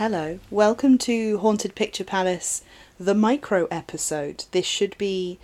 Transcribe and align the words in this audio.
Hello, 0.00 0.38
welcome 0.50 0.96
to 0.96 1.36
Haunted 1.40 1.74
Picture 1.74 2.04
Palace, 2.04 2.62
the 2.98 3.14
micro 3.14 3.66
episode. 3.70 4.46
This 4.50 4.64
should 4.64 4.96
be 4.96 5.38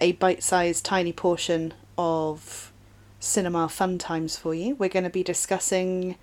a 0.00 0.10
bite 0.10 0.42
sized, 0.42 0.84
tiny 0.84 1.12
portion 1.12 1.74
of 1.96 2.72
cinema 3.20 3.68
fun 3.68 3.98
times 3.98 4.36
for 4.36 4.52
you. 4.52 4.74
We're 4.74 4.88
going 4.88 5.04
to 5.04 5.10
be 5.10 5.22
discussing 5.22 6.16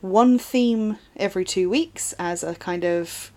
one 0.00 0.40
theme 0.40 0.98
every 1.16 1.44
two 1.44 1.70
weeks 1.70 2.14
as 2.18 2.42
a 2.42 2.56
kind 2.56 2.84
of 2.84 3.30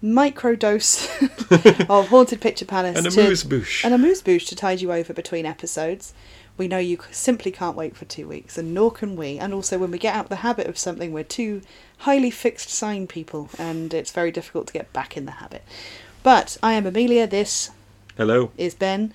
micro 0.00 0.54
dose 0.54 1.08
of 1.88 2.10
Haunted 2.10 2.40
Picture 2.40 2.64
Palace. 2.64 2.96
And 2.96 3.08
a 3.08 3.10
moose 3.10 3.42
bouche. 3.42 3.84
And 3.84 3.92
a 3.92 3.98
moose 3.98 4.22
bouche 4.22 4.46
to 4.50 4.54
tide 4.54 4.80
you 4.80 4.92
over 4.92 5.12
between 5.12 5.46
episodes. 5.46 6.14
We 6.58 6.68
know 6.68 6.78
you 6.78 6.98
simply 7.10 7.50
can't 7.50 7.76
wait 7.76 7.96
for 7.96 8.04
two 8.04 8.28
weeks, 8.28 8.58
and 8.58 8.74
nor 8.74 8.90
can 8.90 9.16
we. 9.16 9.38
And 9.38 9.54
also, 9.54 9.78
when 9.78 9.90
we 9.90 9.98
get 9.98 10.14
out 10.14 10.26
of 10.26 10.28
the 10.28 10.36
habit 10.36 10.66
of 10.66 10.76
something, 10.78 11.12
we're 11.12 11.24
two 11.24 11.62
highly 11.98 12.30
fixed 12.30 12.68
sign 12.68 13.06
people, 13.06 13.48
and 13.58 13.92
it's 13.94 14.12
very 14.12 14.30
difficult 14.30 14.66
to 14.68 14.72
get 14.72 14.92
back 14.92 15.16
in 15.16 15.24
the 15.24 15.32
habit. 15.32 15.62
But 16.22 16.58
I 16.62 16.74
am 16.74 16.86
Amelia, 16.86 17.26
this 17.26 17.70
Hello. 18.16 18.50
is 18.56 18.74
Ben, 18.74 19.12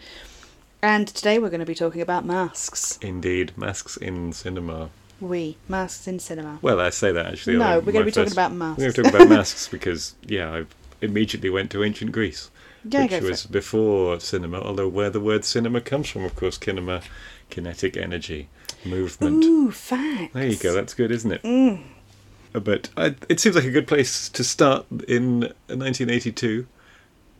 and 0.82 1.08
today 1.08 1.38
we're 1.40 1.50
going 1.50 1.60
to 1.60 1.66
be 1.66 1.76
talking 1.76 2.02
about 2.02 2.26
masks. 2.26 2.98
Indeed, 3.02 3.54
masks 3.58 3.98
in 3.98 4.34
cinema. 4.34 4.90
We, 5.22 5.58
masks 5.68 6.08
in 6.08 6.20
cinema. 6.20 6.60
Well, 6.62 6.80
I 6.80 6.90
say 6.90 7.12
that 7.12 7.26
actually. 7.28 7.58
No, 7.58 7.66
I- 7.66 7.78
we're 7.78 7.92
gonna 7.94 8.00
my 8.00 8.06
be 8.06 8.12
talking 8.12 8.34
about 8.34 8.52
masks. 8.54 8.78
We're 8.80 8.92
going 8.92 8.94
to 8.94 9.04
talk 9.04 9.14
about 9.14 9.30
masks 9.38 9.68
because, 9.68 10.16
yeah, 10.26 10.52
I 10.54 10.66
immediately 11.02 11.50
went 11.50 11.72
to 11.72 11.84
ancient 11.84 12.12
Greece, 12.12 12.50
Yeah, 12.84 13.04
which 13.08 13.22
was 13.24 13.46
it. 13.46 13.52
before 13.52 14.20
cinema, 14.20 14.60
although 14.62 14.88
where 14.88 15.10
the 15.10 15.20
word 15.20 15.44
cinema 15.46 15.82
comes 15.82 16.10
from, 16.10 16.24
of 16.24 16.36
course, 16.36 16.58
kinema, 16.58 17.04
kinetic 17.50 17.98
energy, 17.98 18.50
movement. 18.86 19.44
Ooh, 19.44 19.72
facts. 19.72 20.34
There 20.34 20.48
you 20.48 20.56
go, 20.58 20.74
that's 20.74 20.94
good, 20.94 21.12
isn't 21.12 21.32
it? 21.32 21.44
Mm. 21.44 21.84
But 22.54 22.90
I, 22.98 23.16
it 23.30 23.40
seems 23.40 23.56
like 23.56 23.66
a 23.66 23.72
good 23.72 23.88
place 23.88 24.30
to 24.30 24.44
start 24.44 24.86
in 25.08 25.42
1982. 25.68 26.66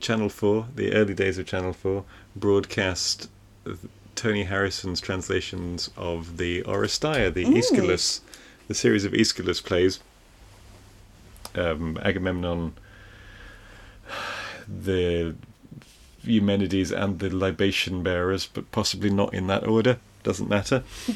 Channel 0.00 0.28
4, 0.28 0.66
the 0.76 0.92
early 0.92 1.12
days 1.14 1.38
of 1.38 1.46
Channel 1.46 1.72
4, 1.72 2.04
broadcast 2.36 3.28
Tony 4.14 4.44
Harrison's 4.44 5.00
translations 5.00 5.90
of 5.96 6.36
the 6.36 6.62
Oresteia, 6.62 7.34
the 7.34 7.44
Mm. 7.44 7.56
Aeschylus, 7.58 8.20
the 8.68 8.74
series 8.74 9.04
of 9.04 9.12
Aeschylus 9.12 9.60
plays. 9.60 9.98
Um, 11.56 11.98
Agamemnon, 12.02 12.74
the 14.68 15.34
Eumenides, 16.24 16.90
and 16.92 17.18
the 17.20 17.30
libation 17.34 18.02
bearers, 18.02 18.46
but 18.46 18.70
possibly 18.72 19.10
not 19.10 19.32
in 19.32 19.46
that 19.46 19.66
order. 19.66 19.98
Doesn't 20.22 20.48
matter. 20.48 20.82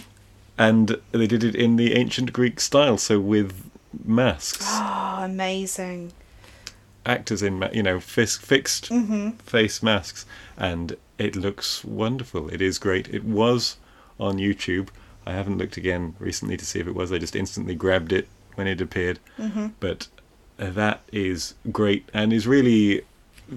And 0.59 1.01
they 1.13 1.27
did 1.27 1.43
it 1.43 1.55
in 1.55 1.77
the 1.77 1.95
ancient 1.95 2.33
Greek 2.35 2.61
style, 2.61 2.99
so 2.99 3.19
with 3.19 3.71
masks, 4.05 4.67
Oh, 4.69 5.21
amazing. 5.25 6.13
actors 7.07 7.43
in, 7.43 7.67
you 7.73 7.83
know, 7.83 7.99
fis- 7.99 8.37
fixed 8.37 8.89
hmm 8.89 9.31
face 9.31 9.83
masks, 9.83 10.27
and 10.59 10.97
it 11.17 11.35
looks 11.35 11.83
wonderful. 11.85 12.51
It 12.51 12.61
is 12.61 12.79
great. 12.79 13.09
It 13.09 13.25
was 13.25 13.79
on 14.21 14.37
YouTube. 14.37 14.89
I 15.27 15.33
haven't 15.33 15.57
looked 15.57 15.79
again 15.79 16.17
recently 16.19 16.59
to 16.59 16.67
see 16.67 16.81
if 16.81 16.87
it 16.87 16.95
was. 16.95 17.11
I 17.11 17.19
just 17.19 17.35
instantly 17.35 17.75
grabbed 17.75 18.13
it 18.13 18.29
when 18.55 18.67
it 18.67 18.81
appeared. 18.83 19.21
hmm 19.39 19.69
But 19.81 20.09
uh, 20.59 20.69
that 20.71 21.01
is 21.11 21.55
great 21.73 22.09
and 22.13 22.31
is 22.31 22.47
really 22.47 23.03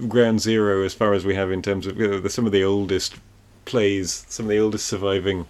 ground 0.08 0.40
zero 0.40 0.82
as 0.84 0.94
far 0.94 1.12
as 1.14 1.24
we 1.24 1.34
have 1.34 1.50
in 1.50 1.62
terms 1.62 1.86
of 1.86 1.98
you 1.98 2.08
know, 2.08 2.20
the, 2.20 2.30
some 2.30 2.46
of 2.46 2.52
the 2.52 2.64
oldest 2.64 3.16
plays, 3.64 4.24
some 4.28 4.46
of 4.46 4.50
the 4.50 4.58
oldest 4.58 4.86
surviving 4.86 5.46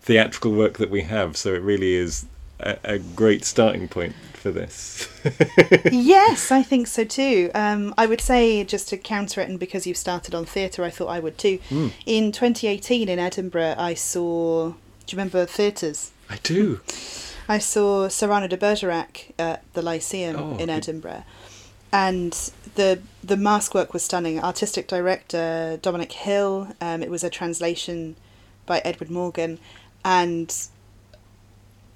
theatrical 0.00 0.52
work 0.52 0.78
that 0.78 0.90
we 0.90 1.02
have. 1.02 1.36
So 1.36 1.54
it 1.54 1.62
really 1.62 1.94
is 1.94 2.26
a, 2.58 2.78
a 2.84 2.98
great 2.98 3.44
starting 3.44 3.88
point 3.88 4.14
for 4.34 4.50
this. 4.50 5.08
yes, 5.92 6.50
I 6.50 6.62
think 6.62 6.86
so 6.86 7.04
too. 7.04 7.50
Um, 7.54 7.94
I 7.98 8.06
would 8.06 8.20
say, 8.20 8.64
just 8.64 8.88
to 8.88 8.96
counter 8.96 9.40
it, 9.42 9.48
and 9.48 9.58
because 9.60 9.86
you've 9.86 9.96
started 9.98 10.34
on 10.34 10.46
theatre, 10.46 10.82
I 10.82 10.90
thought 10.90 11.08
I 11.08 11.20
would 11.20 11.36
too. 11.36 11.58
Mm. 11.68 11.92
In 12.06 12.32
2018 12.32 13.08
in 13.08 13.18
Edinburgh, 13.18 13.74
I 13.76 13.94
saw. 13.94 14.70
Do 14.70 14.76
you 15.08 15.18
remember 15.18 15.44
theatres? 15.44 16.12
I 16.30 16.38
do. 16.42 16.80
I 17.48 17.58
saw 17.58 18.08
Cyrano 18.08 18.46
de 18.46 18.56
Bergerac 18.56 19.32
at 19.38 19.64
the 19.72 19.82
Lyceum 19.82 20.36
Oh, 20.36 20.56
in. 20.56 20.70
Edinburgh, 20.70 21.24
and 21.92 22.32
the 22.76 23.00
the 23.22 23.36
mask 23.36 23.74
work 23.74 23.92
was 23.92 24.02
stunning. 24.02 24.40
Artistic 24.42 24.86
director 24.88 25.78
Dominic 25.82 26.12
Hill. 26.12 26.68
Um, 26.80 27.02
it 27.02 27.10
was 27.10 27.24
a 27.24 27.30
translation 27.30 28.16
by 28.66 28.78
Edwin 28.84 29.12
Morgan, 29.12 29.58
and 30.04 30.54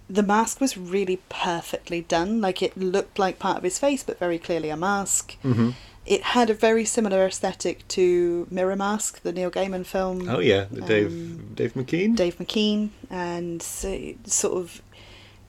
the 0.08 0.22
mask 0.22 0.60
was 0.60 0.76
really 0.76 1.20
perfectly 1.28 2.02
done. 2.02 2.40
Like 2.40 2.62
it 2.62 2.76
looked 2.76 3.18
like 3.18 3.38
part 3.38 3.56
of 3.58 3.62
his 3.62 3.78
face, 3.78 4.02
but 4.02 4.18
very 4.18 4.38
clearly 4.38 4.68
a 4.70 4.76
mask. 4.76 5.36
hmm 5.42 5.70
It 6.06 6.22
had 6.22 6.50
a 6.50 6.54
very 6.54 6.84
similar 6.84 7.24
aesthetic 7.26 7.88
to 7.88 8.46
Mirror 8.50 8.76
Mask, 8.76 9.22
the 9.22 9.32
Neil 9.32 9.50
Gaiman 9.50 9.86
film. 9.86 10.28
Oh 10.28 10.40
yeah, 10.40 10.66
the 10.70 10.82
Dave 10.82 11.06
Um, 11.06 11.52
Dave 11.54 11.72
McKean. 11.74 12.14
Dave 12.16 12.36
McKean 12.38 12.90
and 13.08 13.62
so, 13.62 14.12
sort 14.26 14.58
of 14.58 14.82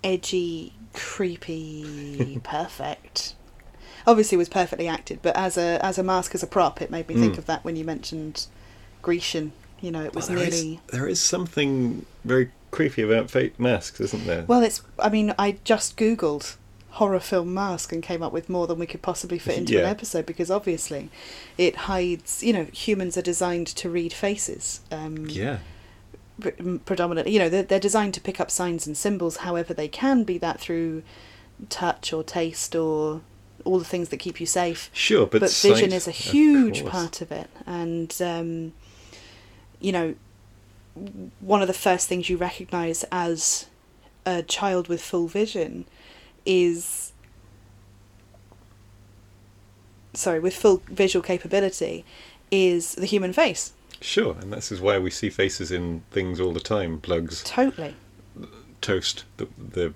edgy, 0.04 0.72
creepy, 0.94 2.40
perfect. 2.44 3.34
Obviously, 4.08 4.36
it 4.36 4.40
was 4.40 4.50
perfectly 4.50 4.88
acted, 4.88 5.20
but 5.22 5.36
as 5.36 5.58
a 5.58 5.84
as 5.86 5.98
a 5.98 6.04
mask 6.04 6.36
as 6.36 6.44
a 6.44 6.48
prop, 6.48 6.82
it 6.82 6.92
made 6.92 7.08
me 7.10 7.16
think 7.16 7.36
Mm. 7.36 7.38
of 7.40 7.46
that 7.48 7.64
when 7.66 7.76
you 7.76 7.84
mentioned 7.84 8.48
Grecian. 9.02 9.52
You 9.82 9.92
know, 9.92 10.04
it 10.04 10.16
was 10.16 10.30
Well, 10.30 10.38
there 10.40 10.48
is- 10.48 10.64
nearly. 10.64 10.80
there 10.88 11.08
is 11.08 11.20
something 11.22 12.06
very 12.24 12.52
creepy 12.72 13.02
about 13.02 13.30
fake 13.30 13.60
masks, 13.60 14.00
isn't 14.00 14.26
there? 14.26 14.44
Well, 14.48 14.62
it's. 14.64 14.82
I 15.00 15.10
mean, 15.10 15.34
I 15.38 15.58
just 15.64 15.98
googled 15.98 16.56
horror 16.92 17.20
film 17.20 17.54
mask 17.54 17.92
and 17.92 18.02
came 18.02 18.24
up 18.24 18.32
with 18.32 18.48
more 18.48 18.68
than 18.68 18.80
we 18.80 18.86
could 18.86 19.02
possibly 19.02 19.38
fit 19.38 19.58
into 19.58 19.78
an 19.78 19.86
episode 19.86 20.26
because 20.26 20.50
obviously, 20.50 21.10
it 21.58 21.76
hides. 21.76 22.42
You 22.44 22.54
know, 22.54 22.64
humans 22.72 23.18
are 23.18 23.22
designed 23.22 23.68
to 23.68 23.90
read 23.90 24.14
faces. 24.14 24.80
Um, 24.92 25.26
yeah. 25.28 25.58
predominantly 26.84 27.32
you 27.32 27.40
know 27.40 27.48
they're, 27.48 27.64
they're 27.64 27.80
designed 27.80 28.14
to 28.14 28.20
pick 28.20 28.42
up 28.42 28.52
signs 28.52 28.86
and 28.86 28.98
symbols 28.98 29.38
however 29.38 29.74
they 29.74 29.88
can 29.88 30.26
be 30.26 30.38
that 30.38 30.60
through 30.60 31.02
touch 31.70 32.12
or 32.12 32.24
taste 32.26 32.76
or 32.76 33.22
all 33.66 33.80
the 33.80 33.86
things 33.86 34.10
that 34.10 34.18
keep 34.18 34.40
you 34.40 34.46
safe. 34.46 34.90
Sure, 34.94 35.26
but, 35.26 35.42
but, 35.42 35.52
vision 35.52 35.92
is 35.92 36.08
a 36.08 36.12
huge 36.12 36.82
course. 36.82 36.92
part 36.92 37.22
of 37.22 37.32
it. 37.32 37.50
And 37.66 38.16
um, 38.22 38.74
you 39.80 39.92
know 39.92 40.16
one 41.40 41.62
of 41.62 41.68
the 41.68 41.74
first 41.74 42.08
things 42.08 42.30
you 42.30 42.38
recognize 42.38 43.04
as 43.12 43.68
a 44.26 44.42
child 44.42 44.88
with 44.88 45.02
full 45.02 45.28
vision 45.28 45.86
is 46.46 47.12
sorry 50.14 50.40
with 50.40 50.56
full 50.56 50.82
visual 50.88 51.22
capability 51.22 52.06
is 52.50 52.96
the 52.96 53.06
human 53.06 53.34
face. 53.34 53.74
Sure, 54.00 54.36
and 54.40 54.54
this 54.54 54.72
is 54.72 54.80
why 54.80 55.00
we 55.00 55.10
see 55.10 55.30
faces 55.30 55.72
in 55.72 56.04
things 56.12 56.40
all 56.40 56.54
the 56.54 56.60
time: 56.60 57.00
plugs, 57.00 57.44
totally. 57.44 57.96
Toast, 58.82 59.26
the 59.38 59.48
the, 59.58 59.94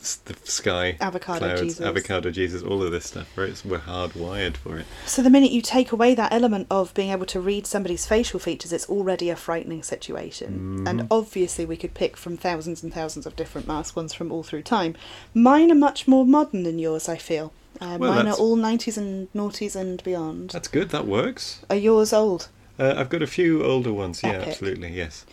the 0.00 0.34
sky, 0.44 0.96
Avocado 1.00 1.38
clouds, 1.40 1.60
Jesus. 1.62 1.80
avocado 1.84 2.30
Jesus, 2.30 2.62
all 2.62 2.82
of 2.82 2.92
this 2.92 3.06
stuff. 3.06 3.26
Right, 3.36 3.60
we're 3.64 3.78
hardwired 3.78 4.56
for 4.56 4.78
it. 4.78 4.86
So 5.06 5.22
the 5.22 5.30
minute 5.30 5.50
you 5.50 5.60
take 5.62 5.90
away 5.92 6.14
that 6.14 6.32
element 6.32 6.66
of 6.70 6.94
being 6.94 7.10
able 7.10 7.26
to 7.26 7.40
read 7.40 7.66
somebody's 7.66 8.06
facial 8.06 8.38
features, 8.38 8.72
it's 8.72 8.88
already 8.88 9.30
a 9.30 9.36
frightening 9.36 9.82
situation. 9.82 10.80
Mhm. 10.84 10.88
And 10.88 11.06
obviously, 11.10 11.64
we 11.64 11.76
could 11.76 11.94
pick 11.94 12.16
from 12.16 12.36
thousands 12.36 12.82
and 12.82 12.92
thousands 12.94 13.26
of 13.26 13.34
different 13.36 13.66
mask 13.66 13.96
ones 13.96 14.12
from 14.14 14.30
all 14.30 14.42
through 14.42 14.62
time. 14.62 14.94
Mine 15.34 15.70
are 15.72 15.76
much 15.76 16.06
more 16.06 16.24
modern 16.24 16.62
than 16.62 16.78
yours, 16.78 17.08
I 17.08 17.16
feel. 17.16 17.52
Uh, 17.80 17.96
Well, 18.00 18.14
mine 18.14 18.26
are 18.28 18.34
all 18.34 18.56
nineties 18.56 18.96
and 18.96 19.28
noughties 19.34 19.76
and 19.76 20.02
beyond. 20.02 20.50
That's 20.50 20.68
good. 20.68 20.90
That 20.90 21.06
works. 21.06 21.60
Are 21.68 21.76
yours 21.76 22.12
old? 22.12 22.48
Uh, 22.78 22.94
I've 22.96 23.08
got 23.10 23.22
a 23.22 23.26
few 23.26 23.64
older 23.64 23.92
ones. 23.92 24.22
Yeah, 24.22 24.42
absolutely. 24.46 24.92
Yes. 24.92 25.24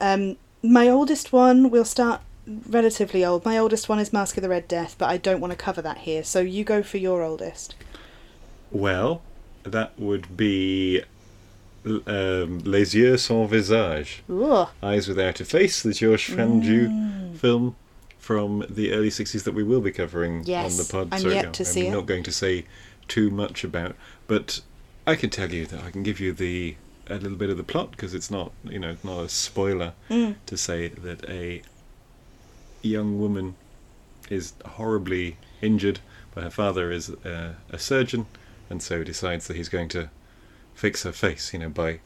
Um, 0.00 0.36
my 0.62 0.88
oldest 0.88 1.32
one, 1.32 1.70
we'll 1.70 1.84
start 1.84 2.20
relatively 2.68 3.24
old. 3.24 3.44
My 3.44 3.58
oldest 3.58 3.88
one 3.88 3.98
is 3.98 4.12
Mask 4.12 4.36
of 4.36 4.42
the 4.42 4.48
Red 4.48 4.68
Death, 4.68 4.96
but 4.98 5.08
I 5.08 5.16
don't 5.16 5.40
want 5.40 5.52
to 5.52 5.56
cover 5.56 5.82
that 5.82 5.98
here. 5.98 6.22
So 6.24 6.40
you 6.40 6.64
go 6.64 6.82
for 6.82 6.98
your 6.98 7.22
oldest. 7.22 7.74
Well, 8.70 9.22
that 9.64 9.98
would 9.98 10.36
be 10.36 11.02
um, 12.06 12.58
Les 12.64 12.94
yeux 12.94 13.16
sans 13.18 13.48
visage, 13.48 14.22
Ooh. 14.30 14.66
Eyes 14.82 15.08
Without 15.08 15.40
a 15.40 15.44
Face, 15.44 15.82
the 15.82 15.92
Georges 15.92 16.34
Franju 16.34 16.88
Mm. 16.88 17.36
film 17.38 17.76
from 18.18 18.64
the 18.68 18.92
early 18.92 19.08
60s 19.10 19.44
that 19.44 19.54
we 19.54 19.62
will 19.62 19.80
be 19.80 19.90
covering 19.92 20.42
Yes, 20.44 20.72
on 20.72 20.84
the 20.84 20.92
pod. 20.92 21.08
I'm 21.14 21.20
so 21.20 21.28
yet 21.30 21.44
no, 21.46 21.52
to 21.52 21.64
see 21.64 21.86
I'm 21.86 21.92
it. 21.92 21.96
not 21.96 22.06
going 22.06 22.22
to 22.24 22.32
say 22.32 22.66
too 23.06 23.30
much 23.30 23.64
about, 23.64 23.94
but 24.26 24.60
I 25.06 25.14
can 25.16 25.30
tell 25.30 25.50
you 25.50 25.64
that 25.66 25.82
I 25.82 25.90
can 25.90 26.02
give 26.02 26.20
you 26.20 26.32
the 26.32 26.76
a 27.10 27.14
little 27.14 27.38
bit 27.38 27.48
of 27.48 27.56
the 27.56 27.62
plot 27.64 27.90
because 27.92 28.12
it's 28.12 28.30
not 28.30 28.52
you 28.64 28.78
know 28.78 28.96
not 29.02 29.20
a 29.24 29.28
spoiler 29.30 29.94
Mm. 30.10 30.34
to 30.44 30.56
say 30.58 30.88
that 30.88 31.24
a 31.26 31.62
young 32.82 33.18
woman 33.18 33.54
is 34.30 34.52
horribly 34.64 35.36
injured, 35.60 36.00
but 36.34 36.44
her 36.44 36.50
father 36.50 36.90
is 36.90 37.10
a, 37.24 37.56
a 37.70 37.78
surgeon, 37.78 38.26
and 38.70 38.82
so 38.82 39.02
decides 39.02 39.46
that 39.48 39.56
he's 39.56 39.68
going 39.68 39.88
to 39.90 40.10
fix 40.74 41.02
her 41.02 41.12
face, 41.12 41.52
you 41.52 41.58
know, 41.58 41.68
by 41.68 42.00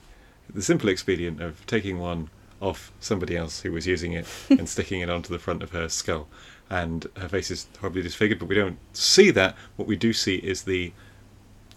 the 0.52 0.62
simple 0.62 0.88
expedient 0.88 1.40
of 1.40 1.64
taking 1.66 1.98
one 1.98 2.30
off 2.60 2.92
somebody 3.00 3.36
else 3.36 3.62
who 3.62 3.72
was 3.72 3.86
using 3.86 4.12
it 4.12 4.26
and 4.50 4.68
sticking 4.68 5.00
it 5.00 5.10
onto 5.10 5.32
the 5.32 5.38
front 5.38 5.62
of 5.62 5.70
her 5.70 5.88
skull. 5.88 6.28
and 6.70 7.06
her 7.16 7.28
face 7.28 7.50
is 7.50 7.66
horribly 7.80 8.02
disfigured, 8.02 8.38
but 8.38 8.48
we 8.48 8.54
don't 8.54 8.78
see 8.92 9.30
that. 9.30 9.54
What 9.76 9.88
we 9.88 9.96
do 9.96 10.12
see 10.12 10.36
is 10.36 10.62
the 10.62 10.92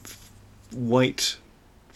f- 0.04 0.32
white, 0.72 1.38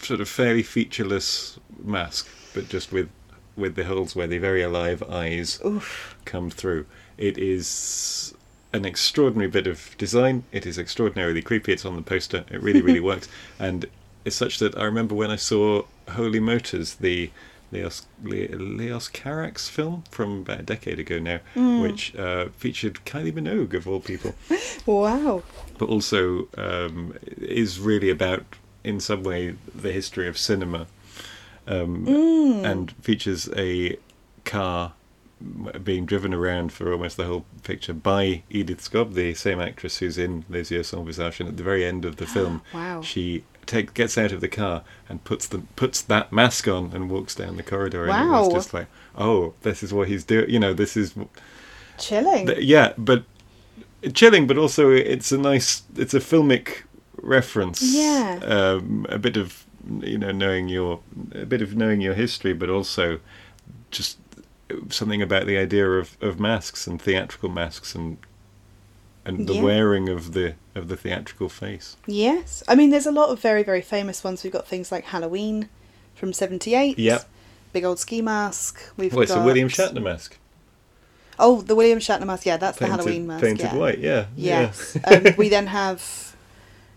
sort 0.02 0.20
of 0.20 0.28
fairly 0.28 0.64
featureless 0.64 1.60
mask, 1.82 2.28
but 2.54 2.68
just 2.68 2.92
with 2.92 3.10
with 3.60 3.76
the 3.76 3.86
holes 3.86 4.16
where 4.16 4.28
the 4.28 4.38
very 4.38 4.62
alive 4.62 5.04
eyes 5.04 5.60
Oof. 5.66 6.16
come 6.26 6.50
through. 6.50 6.86
It 7.18 7.38
is 7.38 8.34
an 8.74 8.86
extraordinary 8.86 9.50
bit 9.50 9.68
of 9.68 9.96
design. 9.98 10.44
It 10.52 10.66
is 10.66 10.78
extraordinarily 10.78 11.42
creepy. 11.42 11.74
It's 11.74 11.86
on 11.86 11.96
the 11.96 12.02
poster. 12.02 12.46
It 12.50 12.62
really, 12.62 12.82
really 12.82 13.00
works. 13.12 13.28
And 13.60 13.86
it's 14.26 14.36
such 14.36 14.60
that 14.60 14.78
I 14.78 14.84
remember 14.86 15.16
when 15.16 15.32
I 15.32 15.36
saw 15.36 15.84
Holy 16.10 16.40
Motors, 16.40 16.96
the 16.96 17.32
Leos, 17.72 18.06
Le- 18.24 18.56
Leos 18.58 19.08
Carax 19.10 19.70
film 19.70 20.04
from 20.10 20.40
about 20.42 20.60
a 20.62 20.64
decade 20.64 21.00
ago 21.00 21.20
now, 21.20 21.40
which 21.82 22.16
uh, 22.16 22.50
featured 22.58 23.00
Kylie 23.06 23.32
Minogue, 23.32 23.74
of 23.76 23.88
all 23.88 24.00
people, 24.00 24.34
Wow. 24.86 25.44
but 25.78 25.88
also 25.90 26.48
um, 26.58 27.16
is 27.38 27.80
really 27.80 28.10
about, 28.10 28.44
in 28.84 29.00
some 29.00 29.24
way, 29.24 29.56
the 29.76 29.92
history 29.92 30.28
of 30.28 30.36
cinema 30.38 30.88
um, 31.70 32.08
and 32.66 32.92
features 33.02 33.48
a 33.56 33.98
car 34.44 34.94
being 35.84 36.06
driven 36.06 36.34
around 36.34 36.74
for 36.74 36.92
almost 36.92 37.16
the 37.16 37.24
whole 37.26 37.46
picture 37.64 37.94
by 37.94 38.44
Edith 38.50 38.82
Scob, 38.82 39.14
the 39.14 39.34
same 39.34 39.62
actress 39.62 40.00
who's 40.00 40.18
in 40.18 40.44
Les 40.50 40.70
Yeux 40.70 40.84
Sans 40.84 41.06
Visage. 41.06 41.40
And 41.40 41.48
at 41.48 41.56
the 41.58 41.64
very 41.64 41.86
end 41.86 42.04
of 42.04 42.18
the 42.18 42.26
film, 42.36 42.62
Wow. 42.74 43.02
she 43.02 43.44
take, 43.66 43.94
gets 43.94 44.18
out 44.18 44.34
of 44.34 44.42
the 44.42 44.50
car 44.50 44.84
and 45.08 45.24
puts 45.24 45.48
the 45.48 45.60
puts 45.78 46.02
that 46.02 46.34
mask 46.34 46.68
on 46.68 46.92
and 46.94 47.10
walks 47.10 47.36
down 47.36 47.56
the 47.56 47.64
corridor. 47.64 48.06
And 48.10 48.12
it 48.12 48.30
Wow. 48.32 48.44
was 48.46 48.54
just 48.54 48.74
like, 48.74 48.88
oh, 49.18 49.54
this 49.62 49.82
is 49.82 49.94
what 49.94 50.10
he's 50.10 50.26
doing. 50.26 50.50
You 50.50 50.60
know, 50.60 50.74
this 50.74 50.98
is 50.98 51.14
Chilling. 51.98 52.48
th- 52.48 52.60
yeah, 52.60 52.94
but 52.98 53.24
chilling, 54.14 54.46
but 54.48 54.58
also 54.58 54.90
it's 54.92 55.32
a 55.32 55.38
nice, 55.38 55.84
it's 55.96 56.14
a 56.14 56.20
filmic 56.20 56.84
reference. 57.22 57.82
Yeah. 57.82 58.40
um, 58.44 59.06
a 59.10 59.18
bit 59.20 59.38
of 59.38 59.66
you 60.02 60.18
know 60.18 60.32
knowing 60.32 60.68
your, 60.70 61.00
a 61.34 61.46
bit 61.46 61.62
of 61.62 61.76
knowing 61.76 62.02
your 62.02 62.14
history, 62.14 62.54
but 62.54 62.70
also 62.70 63.20
just 63.92 64.18
something 64.90 65.22
about 65.22 65.46
the 65.48 65.58
idea 65.58 65.90
of, 65.90 66.18
of 66.22 66.40
masks 66.40 66.86
and 66.88 67.02
theatrical 67.02 67.50
masks 67.50 67.96
and 67.96 68.18
and 69.26 69.48
the 69.48 69.56
Yeah. 69.56 69.62
wearing 69.64 70.10
of 70.10 70.34
the 70.34 70.56
of 70.76 70.88
the 70.88 70.96
theatrical 70.96 71.50
face. 71.50 71.98
Yes. 72.08 72.64
I 72.68 72.76
mean, 72.76 72.90
there's 72.90 73.06
a 73.06 73.12
lot 73.12 73.30
of 73.30 73.40
very, 73.42 73.64
very 73.64 73.82
famous 73.82 74.24
ones. 74.24 74.44
We've 74.44 74.54
got 74.54 74.68
things 74.68 74.92
like 74.92 75.06
Halloween 75.06 75.70
from 76.16 76.32
78. 76.34 76.98
Yep. 76.98 77.28
Big 77.74 77.84
old 77.84 78.00
ski 78.00 78.22
mask. 78.22 78.80
We've 78.98 79.14
it's 79.14 79.32
got... 79.34 79.42
a 79.42 79.46
William 79.46 79.68
Shatner 79.70 80.02
mask, 80.02 80.38
Oh, 81.38 81.62
the 81.62 81.76
William 81.76 82.00
Shatner 82.00 82.26
mask. 82.26 82.46
Yeah, 82.46 82.58
that's 82.58 82.78
painted, 82.78 82.94
the 82.94 82.98
Halloween 82.98 83.28
mask. 83.28 83.44
painted 83.44 83.64
yeah. 83.66 83.76
white. 83.76 84.00
Yeah, 84.00 84.26
Yes. 84.36 84.98
yeah. 85.02 85.10
um, 85.18 85.36
we 85.38 85.50
then 85.56 85.68
have... 85.68 86.36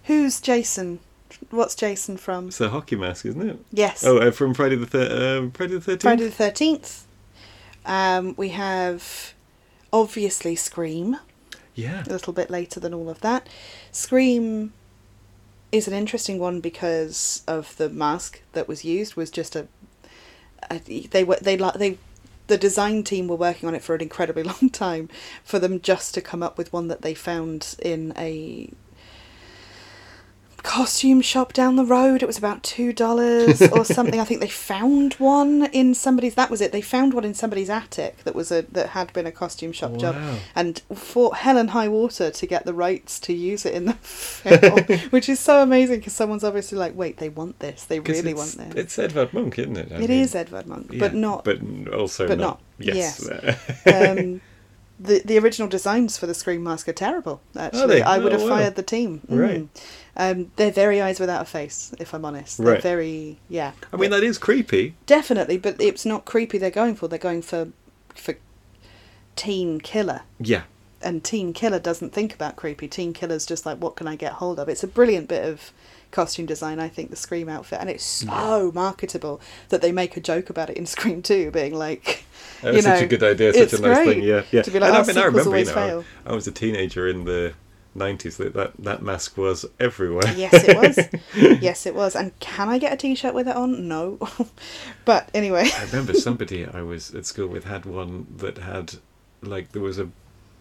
Who's 0.04 0.40
Jason? 0.40 1.00
What's 1.50 1.74
Jason 1.74 2.16
from? 2.16 2.48
it's 2.48 2.60
a 2.60 2.70
hockey 2.70 2.96
mask, 2.96 3.26
isn't 3.26 3.48
it? 3.48 3.58
Yes. 3.72 4.04
Oh, 4.04 4.18
uh, 4.18 4.30
from 4.30 4.54
Friday 4.54 4.76
the 4.76 4.86
thir- 4.86 5.38
um, 5.38 5.50
Friday 5.52 5.74
the 5.74 5.80
Thirteenth. 5.80 6.02
Friday 6.02 6.28
the 6.28 6.30
13th. 6.30 7.02
Um, 7.84 8.34
we 8.36 8.50
have, 8.50 9.34
obviously, 9.92 10.54
Scream. 10.56 11.16
Yeah. 11.74 12.04
a 12.06 12.10
little 12.10 12.32
bit 12.34 12.50
later 12.50 12.78
than 12.80 12.92
all 12.92 13.08
of 13.08 13.20
that. 13.22 13.48
Scream 13.90 14.72
is 15.72 15.88
an 15.88 15.94
interesting 15.94 16.38
one 16.38 16.60
because 16.60 17.42
of 17.48 17.74
the 17.78 17.88
mask 17.88 18.42
that 18.52 18.68
was 18.68 18.84
used 18.84 19.16
was 19.16 19.30
just 19.30 19.56
a, 19.56 19.66
a 20.70 20.78
they 20.78 21.24
were 21.24 21.38
they 21.40 21.56
like 21.56 21.74
they 21.74 21.96
the 22.48 22.58
design 22.58 23.02
team 23.02 23.26
were 23.26 23.36
working 23.36 23.66
on 23.66 23.74
it 23.74 23.82
for 23.82 23.94
an 23.94 24.02
incredibly 24.02 24.42
long 24.60 24.68
time 24.70 25.08
for 25.42 25.58
them 25.58 25.80
just 25.80 26.12
to 26.12 26.20
come 26.20 26.42
up 26.42 26.58
with 26.58 26.70
one 26.74 26.88
that 26.88 27.00
they 27.00 27.14
found 27.14 27.74
in 27.78 28.12
a 28.18 28.68
costume 30.62 31.20
shop 31.20 31.52
down 31.52 31.76
the 31.76 31.84
road 31.84 32.22
it 32.22 32.26
was 32.26 32.38
about 32.38 32.62
two 32.62 32.92
dollars 32.92 33.60
or 33.62 33.84
something 33.98 34.20
i 34.20 34.24
think 34.24 34.40
they 34.40 34.48
found 34.48 35.14
one 35.14 35.64
in 35.72 35.94
somebody's 35.94 36.34
that 36.34 36.50
was 36.50 36.60
it 36.60 36.72
they 36.72 36.80
found 36.80 37.14
one 37.14 37.24
in 37.24 37.34
somebody's 37.34 37.68
attic 37.68 38.16
that 38.24 38.34
was 38.34 38.52
a 38.52 38.62
that 38.62 38.90
had 38.90 39.12
been 39.12 39.26
a 39.26 39.32
costume 39.32 39.72
shop 39.72 39.96
job 39.96 40.16
and 40.54 40.82
fought 40.94 41.36
hell 41.38 41.58
and 41.58 41.70
high 41.70 41.88
water 41.88 42.30
to 42.30 42.46
get 42.46 42.64
the 42.64 42.74
rights 42.74 43.18
to 43.20 43.32
use 43.32 43.66
it 43.66 43.74
in 43.74 43.86
the 43.86 43.92
film, 43.94 44.98
which 45.10 45.28
is 45.28 45.40
so 45.40 45.62
amazing 45.62 45.98
because 45.98 46.12
someone's 46.12 46.44
obviously 46.44 46.78
like, 46.78 46.94
wait, 46.94 47.18
they 47.18 47.28
want 47.28 47.58
this, 47.58 47.84
They 47.84 48.00
really 48.00 48.34
want 48.34 48.52
this. 48.52 48.74
It's 48.74 48.98
Edvard 48.98 49.32
Munch, 49.32 49.58
isn't 49.58 49.76
it? 49.76 49.92
I 49.92 49.96
It 49.96 50.00
mean, 50.00 50.10
is 50.10 50.34
Edvard 50.34 50.66
Munch, 50.66 50.88
yeah, 50.90 51.00
but 51.00 51.14
not. 51.14 51.44
But 51.44 51.60
also 51.92 52.26
but 52.28 52.38
not. 52.38 52.60
not, 52.60 52.60
Yes. 52.78 53.28
um, 53.86 54.40
the 55.02 55.22
the 55.24 55.38
original 55.38 55.68
designs 55.68 56.16
for 56.18 56.26
the 56.26 56.34
Scream 56.34 56.62
mask 56.62 56.88
are 56.88 56.92
terrible. 56.92 57.40
Actually, 57.56 57.96
they? 57.96 58.02
I 58.02 58.18
would 58.18 58.32
Oh, 58.32 58.38
have 58.38 58.48
wow. 58.48 58.56
fired 58.56 58.74
the 58.76 58.82
team. 58.82 59.20
Mm. 59.28 59.38
Right. 59.38 59.68
Um, 60.16 60.50
they're 60.56 60.70
very 60.70 61.00
eyes 61.00 61.18
without 61.18 61.42
a 61.42 61.44
face, 61.46 61.94
if 61.98 62.14
I'm 62.14 62.24
honest. 62.24 62.58
They're 62.58 62.74
Right. 62.74 62.82
very 62.82 63.38
yeah. 63.48 63.72
I 63.92 63.96
mean, 63.96 64.10
that 64.10 64.22
is 64.22 64.38
creepy. 64.38 64.94
definitely, 65.06 65.58
but 65.58 65.80
it's 65.80 66.04
not 66.06 66.24
creepy. 66.24 66.58
They're 66.58 66.70
going 66.70 66.94
for. 66.94 67.08
They're 67.08 67.18
going 67.18 67.42
for 67.42 67.68
for 68.14 68.34
teen 69.36 69.80
killer. 69.80 70.22
Yeah. 70.38 70.62
and 71.04 71.24
Teen 71.24 71.52
Killer 71.52 71.80
doesn't 71.80 72.12
think 72.12 72.32
about 72.32 72.54
creepy. 72.54 72.86
Teen 72.86 73.12
Killer's 73.12 73.44
just 73.44 73.66
like, 73.66 73.78
what 73.78 73.96
can 73.96 74.06
I 74.06 74.14
get 74.14 74.34
hold 74.34 74.60
of? 74.60 74.68
It's 74.68 74.84
a 74.84 74.86
brilliant 74.86 75.26
bit 75.28 75.44
of 75.44 75.72
costume 76.12 76.46
design, 76.46 76.78
I 76.78 76.88
think, 76.88 77.10
the 77.10 77.16
Scream 77.16 77.48
outfit, 77.48 77.80
and 77.80 77.90
it's 77.90 78.04
so 78.04 78.70
marketable 78.72 79.40
that 79.70 79.82
they 79.82 79.90
make 79.90 80.16
a 80.16 80.20
joke 80.20 80.50
about 80.50 80.70
it 80.70 80.76
in 80.76 80.86
Scream 80.94 81.22
2, 81.22 81.50
being 81.50 81.74
like, 81.74 82.24
That 82.60 82.74
was 82.74 82.84
know, 82.84 82.94
such 82.94 83.02
a 83.02 83.06
good 83.06 83.22
idea, 83.22 83.52
such 83.52 83.80
a 83.80 83.82
nice 83.82 84.06
thing. 84.06 84.22
Yeah, 84.22 84.42
yeah. 84.52 84.62
To 84.62 84.70
be 84.70 84.78
like, 84.78 84.88
and 84.90 84.96
oh, 84.96 85.02
I 85.02 85.06
mean, 85.06 85.18
I 85.18 85.24
remember, 85.24 85.58
you 85.58 85.64
know, 85.64 85.72
fail. 85.72 86.04
I, 86.24 86.30
I 86.30 86.34
was 86.34 86.46
a 86.46 86.52
teenager 86.52 87.08
in 87.08 87.24
the 87.24 87.54
'90s. 87.96 88.36
That 88.36 88.54
that, 88.54 88.72
that 88.78 89.02
mask 89.02 89.36
was 89.36 89.66
everywhere. 89.80 90.32
Yes, 90.36 90.52
it 90.54 90.76
was. 90.76 91.60
yes, 91.60 91.86
it 91.86 91.94
was. 91.94 92.14
And 92.14 92.38
can 92.38 92.68
I 92.68 92.78
get 92.78 92.92
a 92.92 92.96
T-shirt 92.96 93.34
with 93.34 93.48
it 93.48 93.56
on? 93.56 93.88
No. 93.88 94.18
but 95.04 95.28
anyway, 95.34 95.68
I 95.76 95.84
remember 95.86 96.14
somebody 96.14 96.66
I 96.66 96.82
was 96.82 97.14
at 97.14 97.26
school 97.26 97.48
with 97.48 97.64
had 97.64 97.84
one 97.84 98.26
that 98.36 98.58
had 98.58 98.94
like 99.42 99.72
there 99.72 99.82
was 99.82 99.98
a 99.98 100.08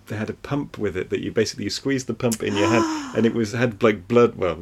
they 0.08 0.18
had 0.18 0.30
a 0.30 0.34
pump 0.34 0.78
with 0.78 0.98
it 0.98 1.10
that 1.10 1.22
you 1.22 1.32
basically 1.32 1.66
you 1.66 1.70
squeezed 1.70 2.08
the 2.08 2.14
pump 2.14 2.44
in 2.44 2.56
your 2.56 2.68
hand 2.68 2.84
and 3.18 3.26
it 3.26 3.34
was 3.34 3.54
had 3.54 3.82
like 3.82 4.08
blood 4.08 4.36
well 4.36 4.58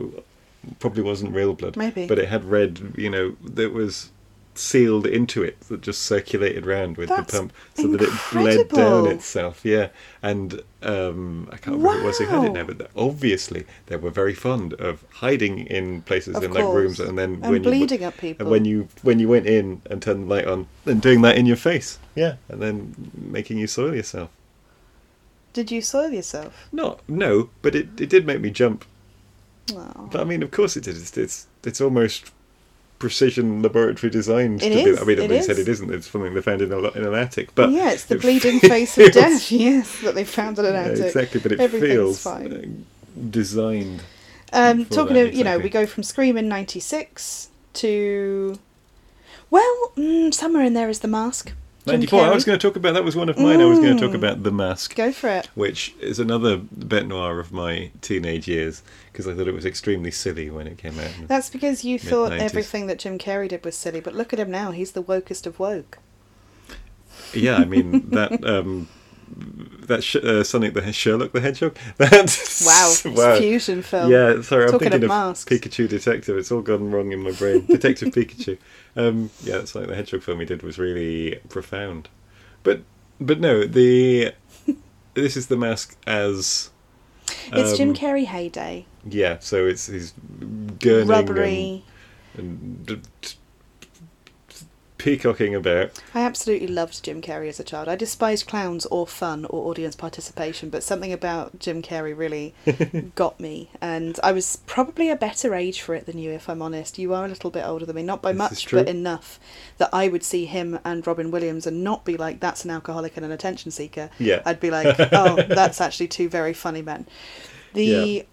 probably 0.79 1.03
wasn't 1.03 1.33
real 1.33 1.53
blood 1.53 1.75
Maybe. 1.77 2.05
but 2.07 2.19
it 2.19 2.27
had 2.29 2.43
red 2.45 2.93
you 2.97 3.09
know 3.09 3.35
that 3.43 3.71
was 3.73 4.11
sealed 4.55 5.05
into 5.07 5.41
it 5.41 5.57
that 5.69 5.79
just 5.79 6.01
circulated 6.01 6.65
round 6.65 6.97
with 6.97 7.07
That's 7.07 7.31
the 7.31 7.39
pump 7.39 7.53
so 7.75 7.87
that 7.87 8.01
it 8.01 8.09
bled 8.33 8.67
down 8.67 9.07
itself 9.07 9.61
yeah 9.63 9.87
and 10.21 10.61
um 10.83 11.47
I 11.49 11.55
can't 11.57 11.77
remember 11.77 11.93
who 11.93 12.03
it 12.03 12.05
was 12.07 12.17
who 12.17 12.25
had 12.25 12.43
it 12.43 12.47
Wow. 12.49 12.53
now 12.53 12.63
but 12.65 12.91
obviously 12.93 13.65
they 13.85 13.95
were 13.95 14.09
very 14.09 14.33
fond 14.33 14.73
of 14.73 15.05
hiding 15.13 15.59
in 15.67 16.01
places 16.01 16.35
Of 16.35 16.43
in 16.43 16.51
like 16.51 16.65
rooms 16.65 16.99
and 16.99 17.17
then 17.17 17.35
And 17.35 17.41
when 17.41 17.53
you 17.63 17.69
bleeding 17.69 18.03
at 18.03 18.17
people. 18.17 18.43
and 18.47 18.51
when 18.51 18.65
you 18.65 18.89
when 19.01 19.19
you 19.19 19.29
went 19.29 19.45
in 19.45 19.81
and 19.89 20.01
turned 20.01 20.23
the 20.25 20.27
light 20.27 20.45
on 20.45 20.67
and 20.85 21.01
doing 21.01 21.21
that 21.21 21.37
in 21.37 21.45
your 21.45 21.55
face, 21.55 21.97
yeah, 22.15 22.35
and 22.49 22.61
then 22.61 23.11
making 23.15 23.59
you 23.59 23.67
soil 23.67 23.95
yourself. 23.95 24.29
did 25.53 25.71
you 25.71 25.81
soil 25.81 26.09
yourself? 26.09 26.67
Not 26.73 26.99
no, 27.07 27.49
but 27.61 27.75
it, 27.75 27.87
it 28.01 28.09
did 28.09 28.25
make 28.25 28.41
me 28.41 28.49
jump. 28.49 28.83
Oh. 29.75 30.09
But 30.11 30.21
I 30.21 30.23
mean, 30.23 30.43
of 30.43 30.51
course 30.51 30.75
it 30.77 30.83
did. 30.83 30.95
It's 30.97 31.15
it's, 31.17 31.47
it's 31.63 31.81
almost 31.81 32.31
precision 32.99 33.61
laboratory 33.61 34.09
designed 34.11 34.61
It 34.61 34.69
to 34.71 34.83
do. 34.83 34.91
is, 34.91 35.01
I 35.01 35.05
mean, 35.05 35.27
they 35.27 35.41
said 35.41 35.57
it 35.57 35.67
isn't. 35.69 35.89
It's 35.93 36.09
something 36.11 36.33
they 36.33 36.41
found 36.41 36.61
in 36.61 36.71
a 36.71 36.77
in 36.91 37.05
an 37.05 37.13
attic. 37.15 37.55
But 37.55 37.71
yeah, 37.71 37.91
it's 37.91 38.05
the 38.05 38.15
it 38.15 38.21
bleeding 38.21 38.59
face 38.73 38.97
of 38.97 39.11
death. 39.13 39.51
Yes, 39.51 40.01
that 40.01 40.15
they 40.15 40.25
found 40.25 40.59
in 40.59 40.65
an 40.65 40.73
Yeah, 40.73 40.81
attic. 40.81 41.05
exactly, 41.05 41.39
but 41.39 41.51
it 41.53 41.69
feels 41.69 42.21
fine. 42.21 42.85
uh, 43.17 43.21
designed. 43.29 44.01
Um, 44.51 44.85
talking 44.85 45.13
that, 45.13 45.27
of, 45.27 45.33
you 45.33 45.43
know, 45.43 45.59
we 45.59 45.69
go 45.69 45.85
from 45.85 46.01
Scream 46.03 46.35
in 46.37 46.49
'96 46.49 47.49
to, 47.73 48.57
well, 49.51 49.91
mm, 49.95 50.33
somewhere 50.33 50.63
in 50.63 50.73
there 50.73 50.89
is 50.89 50.99
the 50.99 51.07
mask. 51.07 51.53
Jim 51.85 51.93
Ninety 51.93 52.07
four. 52.07 52.21
I 52.21 52.33
was 52.33 52.43
going 52.45 52.59
to 52.59 52.67
talk 52.67 52.75
about 52.75 52.93
that. 52.93 53.03
Was 53.03 53.15
one 53.15 53.29
of 53.29 53.37
mine. 53.37 53.61
I 53.61 53.65
was 53.65 53.79
going 53.79 53.95
to 53.95 54.01
talk 54.01 54.11
Mm. 54.11 54.15
about 54.19 54.43
the 54.43 54.51
mask. 54.51 54.95
Go 54.95 55.11
for 55.11 55.29
it. 55.29 55.47
which 55.55 55.95
is 56.01 56.19
another 56.19 56.57
bête 56.57 57.07
noir 57.07 57.39
of 57.39 57.51
my 57.51 57.91
teenage 58.01 58.47
years 58.47 58.83
because 59.11 59.27
I 59.27 59.33
thought 59.33 59.47
it 59.47 59.53
was 59.53 59.65
extremely 59.65 60.11
silly 60.11 60.49
when 60.49 60.67
it 60.67 60.77
came 60.77 60.99
out. 60.99 61.11
That's 61.27 61.49
because 61.49 61.83
you 61.85 61.97
thought 61.97 62.33
everything 62.33 62.87
that 62.87 62.99
Jim 62.99 63.17
Carrey 63.17 63.47
did 63.49 63.63
was 63.63 63.75
silly, 63.75 64.01
but 64.01 64.13
look 64.13 64.33
at 64.33 64.39
him 64.39 64.51
now. 64.51 64.71
He's 64.71 64.91
the 64.91 65.03
wokest 65.03 65.45
of 65.45 65.57
woke. 65.59 65.99
yeah, 67.33 67.55
I 67.55 67.65
mean 67.65 68.09
that 68.11 68.43
um, 68.47 68.87
that 69.87 70.03
sh- 70.03 70.17
uh, 70.17 70.43
Sonic 70.43 70.73
the 70.73 70.91
Sherlock 70.93 71.31
the 71.31 71.41
Hedgehog. 71.41 71.75
That's 71.97 72.65
Wow, 72.65 72.89
it's 72.91 73.05
wow. 73.05 73.37
fusion 73.37 73.81
film. 73.81 74.11
Yeah, 74.11 74.41
sorry, 74.41 74.65
I'm 74.65 74.71
Talking 74.71 74.87
of 74.87 74.91
thinking 74.93 75.03
of, 75.03 75.09
masks. 75.09 75.45
Pikachu 75.51 75.87
Detective. 75.89 76.37
It's 76.37 76.51
all 76.51 76.61
gone 76.61 76.91
wrong 76.91 77.11
in 77.11 77.19
my 77.21 77.31
brain. 77.31 77.65
Detective 77.67 78.09
Pikachu. 78.09 78.57
Um, 78.95 79.29
yeah, 79.43 79.63
Sonic 79.65 79.89
the 79.89 79.95
Hedgehog 79.95 80.23
film 80.23 80.39
he 80.39 80.45
did 80.45 80.61
was 80.63 80.77
really 80.77 81.39
profound, 81.49 82.09
but 82.63 82.81
but 83.19 83.39
no, 83.39 83.65
the 83.65 84.33
this 85.13 85.35
is 85.37 85.47
the 85.47 85.57
mask 85.57 85.97
as 86.07 86.69
It's 87.51 87.77
Jim 87.77 87.89
um, 87.89 87.95
Carrey 87.95 88.25
heyday. 88.25 88.85
Yeah, 89.09 89.37
so 89.39 89.65
it's 89.65 89.87
he's 89.87 90.13
gurning 90.79 91.07
Rubbery. 91.09 91.83
and, 92.37 92.89
and 92.89 93.35
peacocking 94.99 95.55
about. 95.55 95.99
I 96.13 96.21
absolutely 96.21 96.67
loved 96.67 97.03
Jim 97.03 97.21
Carrey 97.21 97.49
as 97.49 97.59
a 97.59 97.63
child. 97.63 97.87
I 97.87 97.95
despised 97.95 98.45
clowns 98.45 98.85
or 98.87 99.07
fun 99.07 99.45
or 99.45 99.69
audience 99.69 99.95
participation, 99.95 100.69
but 100.69 100.83
something 100.83 101.11
about 101.11 101.57
Jim 101.57 101.81
Carrey 101.81 102.15
really 102.15 102.53
got 103.15 103.39
me. 103.39 103.71
And 103.81 104.19
I 104.21 104.31
was 104.31 104.57
probably 104.67 105.09
a 105.09 105.15
better 105.15 105.55
age 105.55 105.81
for 105.81 105.95
it 105.95 106.05
than 106.05 106.19
you, 106.19 106.29
if 106.29 106.47
I'm 106.47 106.61
honest. 106.61 106.99
You 106.99 107.13
are 107.15 107.25
a 107.25 107.27
little 107.27 107.49
bit 107.49 107.65
older 107.65 107.85
than 107.85 107.95
me, 107.95 108.03
not 108.03 108.21
by 108.21 108.33
This 108.33 108.37
much, 108.37 108.71
but 108.71 108.87
enough 108.87 109.39
that 109.77 109.89
I 109.91 110.07
would 110.07 110.23
see 110.23 110.45
him 110.45 110.79
and 110.85 111.07
Robin 111.07 111.31
Williams 111.31 111.65
and 111.65 111.83
not 111.83 112.05
be 112.05 112.17
like, 112.17 112.39
that's 112.39 112.63
an 112.65 112.71
alcoholic 112.71 113.17
and 113.17 113.25
an 113.25 113.31
attention 113.31 113.71
seeker. 113.71 114.09
Yeah. 114.19 114.43
I'd 114.45 114.59
be 114.59 114.69
like, 114.69 114.99
oh, 115.13 115.41
that's 115.49 115.81
actually 115.81 116.09
two 116.09 116.29
very 116.29 116.53
funny 116.53 116.81
men. 116.81 117.07
The 117.73 117.85
Yeah. 117.85 118.23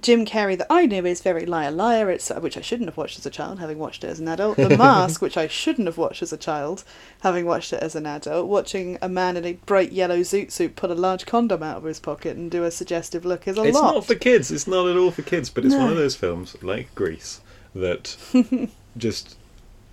Jim 0.00 0.24
Carrey 0.24 0.56
that 0.56 0.66
I 0.70 0.86
knew 0.86 1.04
is 1.04 1.20
very 1.20 1.44
Liar 1.44 1.70
Liar, 1.70 2.10
it's, 2.10 2.30
uh, 2.30 2.40
which 2.40 2.56
I 2.56 2.60
shouldn't 2.60 2.88
have 2.88 2.96
watched 2.96 3.18
as 3.18 3.26
a 3.26 3.30
child, 3.30 3.58
having 3.58 3.78
watched 3.78 4.04
it 4.04 4.08
as 4.08 4.20
an 4.20 4.28
adult. 4.28 4.56
The 4.56 4.68
Mask, 4.78 5.20
which 5.20 5.36
I 5.36 5.46
shouldn't 5.46 5.86
have 5.86 5.98
watched 5.98 6.22
as 6.22 6.32
a 6.32 6.36
child, 6.36 6.84
having 7.20 7.44
watched 7.44 7.72
it 7.72 7.82
as 7.82 7.94
an 7.94 8.06
adult. 8.06 8.48
Watching 8.48 8.98
a 9.02 9.08
man 9.08 9.36
in 9.36 9.44
a 9.44 9.54
bright 9.54 9.92
yellow 9.92 10.20
zoot 10.20 10.50
suit 10.50 10.76
pull 10.76 10.92
a 10.92 10.94
large 10.94 11.26
condom 11.26 11.62
out 11.62 11.78
of 11.78 11.84
his 11.84 12.00
pocket 12.00 12.36
and 12.36 12.50
do 12.50 12.64
a 12.64 12.70
suggestive 12.70 13.24
look 13.24 13.46
is 13.46 13.58
a 13.58 13.62
It's 13.62 13.78
lot. 13.78 13.96
It's 13.96 14.08
not 14.08 14.14
for 14.14 14.14
kids. 14.14 14.50
It's 14.50 14.66
not 14.66 14.88
at 14.88 14.96
all 14.96 15.10
for 15.10 15.22
kids. 15.22 15.50
But 15.50 15.64
it's 15.64 15.74
one 15.74 15.90
of 15.90 15.96
those 15.96 16.16
films 16.16 16.56
like 16.62 16.94
Grease 16.94 17.40
that 17.74 18.16
just 18.96 19.36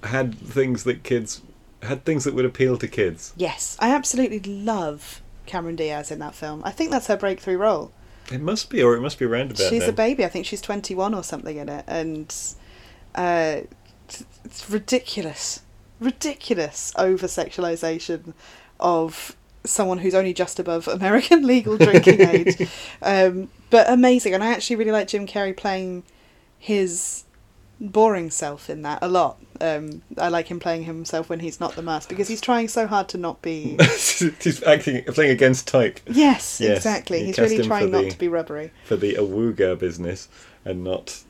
had 0.03 0.35
things 0.35 0.83
that 0.83 1.03
kids 1.03 1.41
had 1.83 2.05
things 2.05 2.23
that 2.23 2.33
would 2.33 2.45
appeal 2.45 2.77
to 2.77 2.87
kids. 2.87 3.33
Yes, 3.35 3.77
I 3.79 3.93
absolutely 3.93 4.39
love 4.39 5.21
Cameron 5.45 5.75
Diaz 5.75 6.11
in 6.11 6.19
that 6.19 6.35
film. 6.35 6.61
I 6.65 6.71
think 6.71 6.91
that's 6.91 7.07
her 7.07 7.17
breakthrough 7.17 7.57
role. 7.57 7.91
It 8.31 8.41
must 8.41 8.69
be, 8.69 8.81
or 8.83 8.95
it 8.95 9.01
must 9.01 9.17
be 9.19 9.25
around 9.25 9.51
about 9.51 9.69
she's 9.69 9.81
then. 9.81 9.89
a 9.89 9.93
baby. 9.93 10.25
I 10.25 10.27
think 10.29 10.45
she's 10.45 10.61
21 10.61 11.13
or 11.13 11.23
something 11.23 11.57
in 11.57 11.69
it. 11.69 11.85
And 11.87 12.33
uh, 13.15 13.61
it's- 14.07 14.23
it's 14.43 14.69
ridiculous. 14.69 15.61
Ridiculous 15.99 16.93
over 16.97 17.27
sexualization 17.27 18.33
of 18.79 19.35
someone 19.63 19.97
who's 19.99 20.13
only 20.15 20.33
just 20.33 20.59
above 20.59 20.87
American 20.87 21.45
legal 21.53 21.77
drinking 21.77 22.21
age. 22.21 22.69
Um, 23.01 23.49
but 23.69 23.89
amazing. 23.89 24.33
And 24.33 24.43
I 24.43 24.47
actually 24.53 24.75
really 24.77 24.91
like 24.91 25.07
Jim 25.07 25.25
Carrey 25.27 25.55
playing 25.55 26.03
his 26.59 27.23
boring 27.79 28.29
self 28.31 28.69
in 28.69 28.81
that 28.83 28.99
a 29.01 29.07
lot. 29.07 29.37
Um, 29.59 30.01
I 30.17 30.29
like 30.29 30.47
him 30.49 30.59
playing 30.59 30.83
himself 30.83 31.29
when 31.29 31.39
he's 31.39 31.59
not 31.59 31.73
the 31.75 31.81
mask 31.81 32.09
because 32.09 32.27
he's 32.27 32.41
trying 32.41 32.67
so 32.67 32.85
hard 32.87 33.07
to 33.09 33.17
not 33.17 33.41
be. 33.41 33.77
He's 33.81 34.61
acting, 34.63 35.03
playing 35.05 35.31
against 35.31 35.67
type 35.67 35.99
Yes, 36.07 36.59
Yes, 36.61 36.77
exactly. 36.77 37.25
He's 37.25 37.37
really 37.39 37.63
trying 37.63 37.91
not 37.91 38.03
the- 38.03 38.11
to 38.11 38.17
be 38.17 38.27
rubbery. 38.27 38.71
for 38.85 38.95
the 38.95 39.13
awooga 39.15 39.77
business 39.77 40.27
and 40.65 40.83
not 40.83 41.23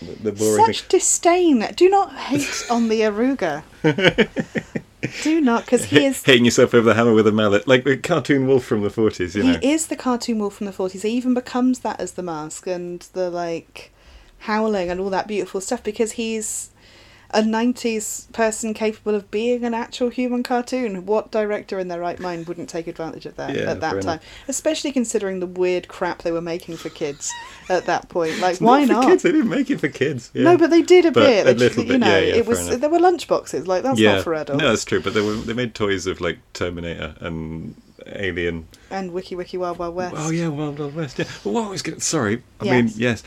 the, 0.00 0.30
the 0.30 0.32
boring 0.32 0.64
Such 0.66 0.88
disdain. 0.88 1.64
Do 1.76 1.88
not 1.88 2.14
hate 2.16 2.66
on 2.70 2.88
the 2.88 3.00
awooga. 3.02 3.62
Do 5.22 5.40
not, 5.40 5.64
because 5.64 5.84
he 5.84 5.96
thing. 5.96 6.04
is 6.06 6.22
Hitting 6.24 6.44
yourself 6.44 6.74
over 6.74 6.86
the 6.88 6.94
hammer 6.94 7.14
with 7.14 7.26
a 7.26 7.32
mallet, 7.32 7.66
like 7.66 7.84
the 7.84 7.96
cartoon 7.96 8.46
wolf 8.46 8.64
from 8.64 8.82
the 8.82 8.90
forties. 8.90 9.34
You 9.34 9.42
he 9.42 9.52
know, 9.52 9.58
is 9.62 9.86
the 9.86 9.96
cartoon 9.96 10.38
wolf 10.38 10.54
from 10.54 10.66
the 10.66 10.72
forties. 10.72 11.02
He 11.02 11.10
even 11.10 11.32
becomes 11.34 11.78
that 11.80 11.98
as 12.00 12.12
the 12.12 12.22
mask 12.22 12.66
and 12.66 13.00
the 13.14 13.30
like 13.30 13.92
howling 14.40 14.90
and 14.90 15.00
all 15.00 15.10
that 15.10 15.26
beautiful 15.28 15.60
stuff 15.60 15.82
because 15.82 16.12
he's 16.12 16.70
a 17.32 17.42
nineties 17.44 18.26
person 18.32 18.74
capable 18.74 19.14
of 19.14 19.30
being 19.30 19.64
an 19.64 19.72
actual 19.72 20.08
human 20.08 20.42
cartoon. 20.42 21.06
What 21.06 21.30
director 21.30 21.78
in 21.78 21.86
their 21.86 22.00
right 22.00 22.18
mind 22.18 22.48
wouldn't 22.48 22.68
take 22.68 22.88
advantage 22.88 23.24
of 23.24 23.36
that 23.36 23.54
Yeah, 23.54 23.70
at 23.70 23.80
that 23.80 23.90
time? 23.92 24.00
enough. 24.00 24.24
Especially 24.48 24.90
considering 24.90 25.38
the 25.38 25.46
weird 25.46 25.86
crap 25.86 26.22
they 26.22 26.32
were 26.32 26.40
making 26.40 26.76
for 26.78 26.88
kids 26.88 27.30
at 27.68 27.86
that 27.86 28.08
point. 28.08 28.40
Like 28.40 28.52
It's 28.54 28.60
why 28.60 28.84
not? 28.84 29.02
not? 29.02 29.06
Kids, 29.10 29.22
they 29.22 29.30
didn't 29.30 29.48
make 29.48 29.70
it 29.70 29.78
for 29.78 29.86
kids. 29.88 30.32
Yeah. 30.34 30.42
No, 30.42 30.56
but 30.58 30.70
they 30.70 30.82
did 30.82 31.04
a 31.06 31.12
But 31.12 31.26
bit. 31.26 31.46
a 31.46 31.52
little 31.52 31.84
you 31.84 31.88
bit, 31.90 32.00
know, 32.00 32.08
yeah, 32.08 32.18
yeah, 32.18 32.34
it 32.34 32.46
was 32.46 32.66
enough. 32.66 32.80
there 32.80 32.90
were 32.90 32.98
lunch 32.98 33.28
boxes. 33.28 33.68
Like 33.68 33.84
that's 33.84 34.00
yeah, 34.00 34.14
not 34.16 34.24
for 34.24 34.34
adults. 34.34 34.60
no, 34.60 34.68
that's 34.70 34.84
true. 34.84 35.00
But 35.00 35.14
they 35.14 35.20
were 35.20 35.34
they 35.34 35.52
made 35.52 35.72
toys 35.76 36.08
of 36.08 36.20
like 36.20 36.38
Terminator 36.52 37.14
and 37.20 37.76
Alien. 38.06 38.66
And 38.90 39.12
Wiki 39.12 39.36
Wiki 39.36 39.56
Wild 39.56 39.78
Wild 39.78 39.94
West. 39.94 40.16
Oh 40.18 40.30
yeah, 40.30 40.48
Wild 40.48 40.80
Wild 40.80 40.96
West. 40.96 41.16
Yeah. 41.20 41.26
But 41.44 41.50
what 41.52 41.70
was 41.70 41.82
going 41.82 42.00
sorry, 42.00 42.42
I 42.60 42.64
mean 42.64 42.90
Yes. 42.96 43.22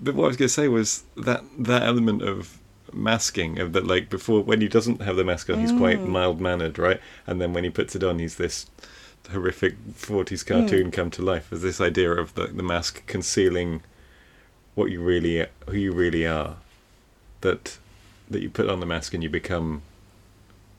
But 0.00 0.14
what 0.14 0.24
I 0.24 0.28
was 0.28 0.36
going 0.36 0.48
to 0.48 0.52
say 0.54 0.68
was 0.68 1.04
that 1.16 1.42
that 1.58 1.82
element 1.82 2.22
of 2.22 2.58
masking 2.92 3.58
of 3.58 3.72
that 3.74 3.86
like 3.86 4.08
before 4.08 4.40
when 4.42 4.60
he 4.62 4.68
doesn't 4.68 5.02
have 5.02 5.16
the 5.16 5.24
mask 5.24 5.50
on 5.50 5.58
he's 5.58 5.72
quite 5.72 6.02
Mm. 6.02 6.06
mild 6.06 6.40
mannered 6.40 6.78
right 6.78 7.00
and 7.26 7.38
then 7.40 7.52
when 7.52 7.62
he 7.64 7.68
puts 7.70 7.94
it 7.94 8.02
on 8.02 8.18
he's 8.18 8.36
this 8.36 8.66
horrific 9.30 9.74
40s 9.94 10.42
Mm. 10.42 10.46
cartoon 10.46 10.90
come 10.90 11.10
to 11.10 11.20
life 11.22 11.52
as 11.52 11.60
this 11.60 11.80
idea 11.82 12.10
of 12.12 12.34
the, 12.34 12.46
the 12.46 12.62
mask 12.62 13.06
concealing 13.06 13.82
what 14.74 14.90
you 14.90 15.02
really 15.02 15.46
who 15.68 15.76
you 15.76 15.92
really 15.92 16.26
are 16.26 16.56
that 17.42 17.76
that 18.30 18.40
you 18.40 18.48
put 18.48 18.70
on 18.70 18.80
the 18.80 18.86
mask 18.86 19.12
and 19.12 19.22
you 19.22 19.28
become 19.28 19.82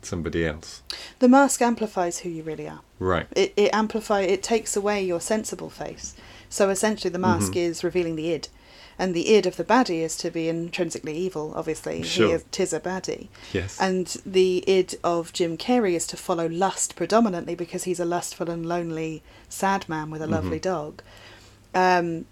somebody 0.01 0.45
else 0.45 0.81
The 1.19 1.27
mask 1.27 1.61
amplifies 1.61 2.19
who 2.19 2.29
you 2.29 2.41
really 2.43 2.67
are. 2.67 2.81
right 2.99 3.27
It 3.35 3.53
it 3.55 3.71
amplify 3.73 4.21
it 4.21 4.41
takes 4.41 4.75
away 4.75 5.03
your 5.03 5.19
sensible 5.21 5.69
face. 5.69 6.15
So 6.49 6.69
essentially, 6.69 7.11
the 7.11 7.19
mask 7.19 7.53
Mhm. 7.53 7.57
is 7.69 7.83
revealing 7.83 8.15
the 8.15 8.31
id, 8.33 8.47
and 8.99 9.15
the 9.15 9.29
id 9.33 9.47
of 9.47 9.55
the 9.55 9.63
baddie 9.63 10.01
is 10.03 10.15
to 10.17 10.29
be 10.29 10.47
intrinsically 10.49 11.15
evil. 11.17 11.53
Obviously, 11.55 12.03
Sure. 12.03 12.27
he 12.27 12.33
is, 12.33 12.43
tis 12.51 12.73
a 12.73 12.79
baddie, 12.79 13.29
yes 13.53 13.77
and 13.79 14.17
the 14.25 14.63
id 14.67 14.99
of 15.03 15.33
Jim 15.33 15.57
Carrey 15.57 15.93
is 15.93 16.05
to 16.07 16.17
follow 16.17 16.47
lust 16.47 16.95
predominantly 16.95 17.55
because 17.55 17.85
he's 17.85 17.99
a 17.99 18.05
lustful 18.05 18.49
and 18.49 18.65
lonely 18.67 19.23
sad 19.47 19.87
man 19.89 20.11
with 20.11 20.21
a 20.21 20.27
lovely 20.27 20.59
Mhm. 20.59 20.63
dog. 20.73 21.01
Um, 21.73 22.25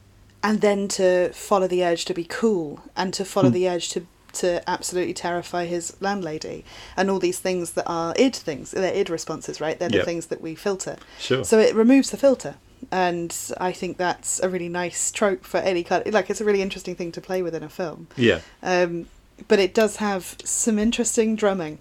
and 0.43 0.61
then 0.61 0.87
to 0.89 1.31
follow 1.33 1.67
the 1.67 1.83
urge 1.83 2.05
to 2.05 2.13
be 2.13 2.23
cool 2.23 2.81
and 2.95 3.13
to 3.13 3.25
follow 3.25 3.49
Hmm. 3.49 3.53
the 3.55 3.69
urge 3.69 3.89
to 3.89 4.05
to 4.33 4.61
absolutely 4.69 5.13
terrify 5.15 5.65
his 5.65 5.93
landlady 5.99 6.63
and 6.95 7.09
all 7.09 7.17
these 7.17 7.39
things 7.39 7.71
that 7.71 7.85
are 7.87 8.13
id 8.19 8.35
things 8.35 8.69
they're 8.69 8.93
id 8.93 9.09
responses 9.09 9.59
right 9.59 9.79
they're 9.79 9.89
the 9.89 10.03
things 10.03 10.27
that 10.27 10.41
we 10.41 10.53
filter 10.53 10.95
sure 11.17 11.43
so 11.43 11.57
it 11.59 11.73
removes 11.73 12.11
the 12.11 12.17
filter 12.17 12.53
and 12.91 13.51
i 13.59 13.71
think 13.71 13.97
that's 13.97 14.39
a 14.41 14.49
really 14.49 14.69
nice 14.69 15.11
trope 15.11 15.43
for 15.43 15.57
any 15.57 15.83
kind 15.83 16.11
like 16.13 16.29
it's 16.29 16.41
a 16.41 16.45
really 16.45 16.61
interesting 16.61 16.95
thing 16.95 17.11
to 17.11 17.19
play 17.21 17.41
with 17.41 17.55
in 17.55 17.63
a 17.63 17.69
film 17.69 18.07
yeah 18.15 18.39
um, 18.63 19.07
but 19.47 19.59
it 19.59 19.73
does 19.73 19.97
have 19.97 20.35
some 20.43 20.79
interesting 20.79 21.35
drumming 21.35 21.79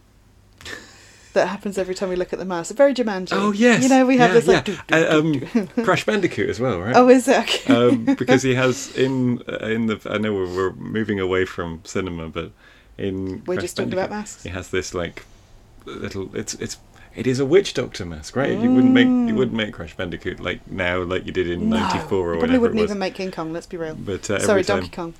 that 1.37 1.49
happens 1.49 1.77
every 1.79 1.95
time 1.95 2.09
we 2.09 2.17
look 2.17 2.33
at 2.33 2.39
the 2.39 2.45
mouse. 2.45 2.71
Very 2.73 2.95
Jumanji. 2.95 3.29
oh 3.33 3.53
yes 3.53 3.83
You 3.83 3.91
know, 3.91 4.07
we 4.07 4.17
have 4.17 4.31
yeah, 4.31 4.35
this 4.35 4.47
like. 4.47 4.69
yeah. 4.69 4.75
doo, 4.75 4.79
doo, 4.87 4.97
Uh, 4.97 5.21
doo, 5.23 5.69
um, 5.77 5.85
crash 5.85 6.05
bandicoot 6.05 6.49
as 6.49 6.59
well 6.59 6.81
right 6.81 6.97
oh, 6.97 7.09
is 7.09 7.29
it? 7.29 7.39
Okay. 7.41 7.75
um, 7.75 8.05
because 8.19 8.43
he 8.43 8.55
has 8.55 8.97
in 8.97 9.43
uh, 9.47 9.67
in 9.67 9.87
the 9.87 10.01
I 10.11 10.17
know 10.19 10.33
we're, 10.33 10.55
we're 10.57 10.73
moving 10.73 11.21
away 11.21 11.45
from 11.45 11.83
cinema, 11.85 12.29
but 12.31 12.53
in 12.99 13.45
We're 13.45 13.57
Crash 13.57 13.65
just 13.65 13.77
talking 13.77 13.93
about 13.93 14.11
masks. 14.11 14.43
He 14.43 14.49
has 14.49 14.71
this 14.71 14.95
like 14.95 15.25
little. 15.85 16.35
It's 16.35 16.55
it's 16.55 16.79
it 17.17 17.27
is 17.27 17.41
a 17.41 17.47
witch 17.47 17.75
doctor 17.75 18.05
mask, 18.05 18.37
right? 18.37 18.51
You 18.59 18.71
wouldn't 18.71 18.93
make 18.93 19.07
you 19.07 19.35
wouldn't 19.35 19.57
make 19.57 19.73
Crash 19.75 19.97
Bandicoot 19.97 20.39
like 20.39 20.71
now, 20.71 21.03
like 21.03 21.27
you 21.27 21.33
did 21.33 21.49
in 21.51 21.69
No, 21.71 21.77
'94 21.79 22.19
or 22.19 22.35
you 22.35 22.39
probably 22.39 22.41
whatever 22.41 22.61
wouldn't 22.61 22.81
even 22.81 22.99
make 22.99 23.15
King 23.15 23.31
Kong. 23.31 23.53
Let's 23.53 23.67
be 23.67 23.77
real. 23.77 23.95
but 23.95 24.29
uh, 24.31 24.39
Sorry, 24.39 24.63
time, 24.63 24.81
Donkey 24.81 24.95
Kong. 24.95 25.15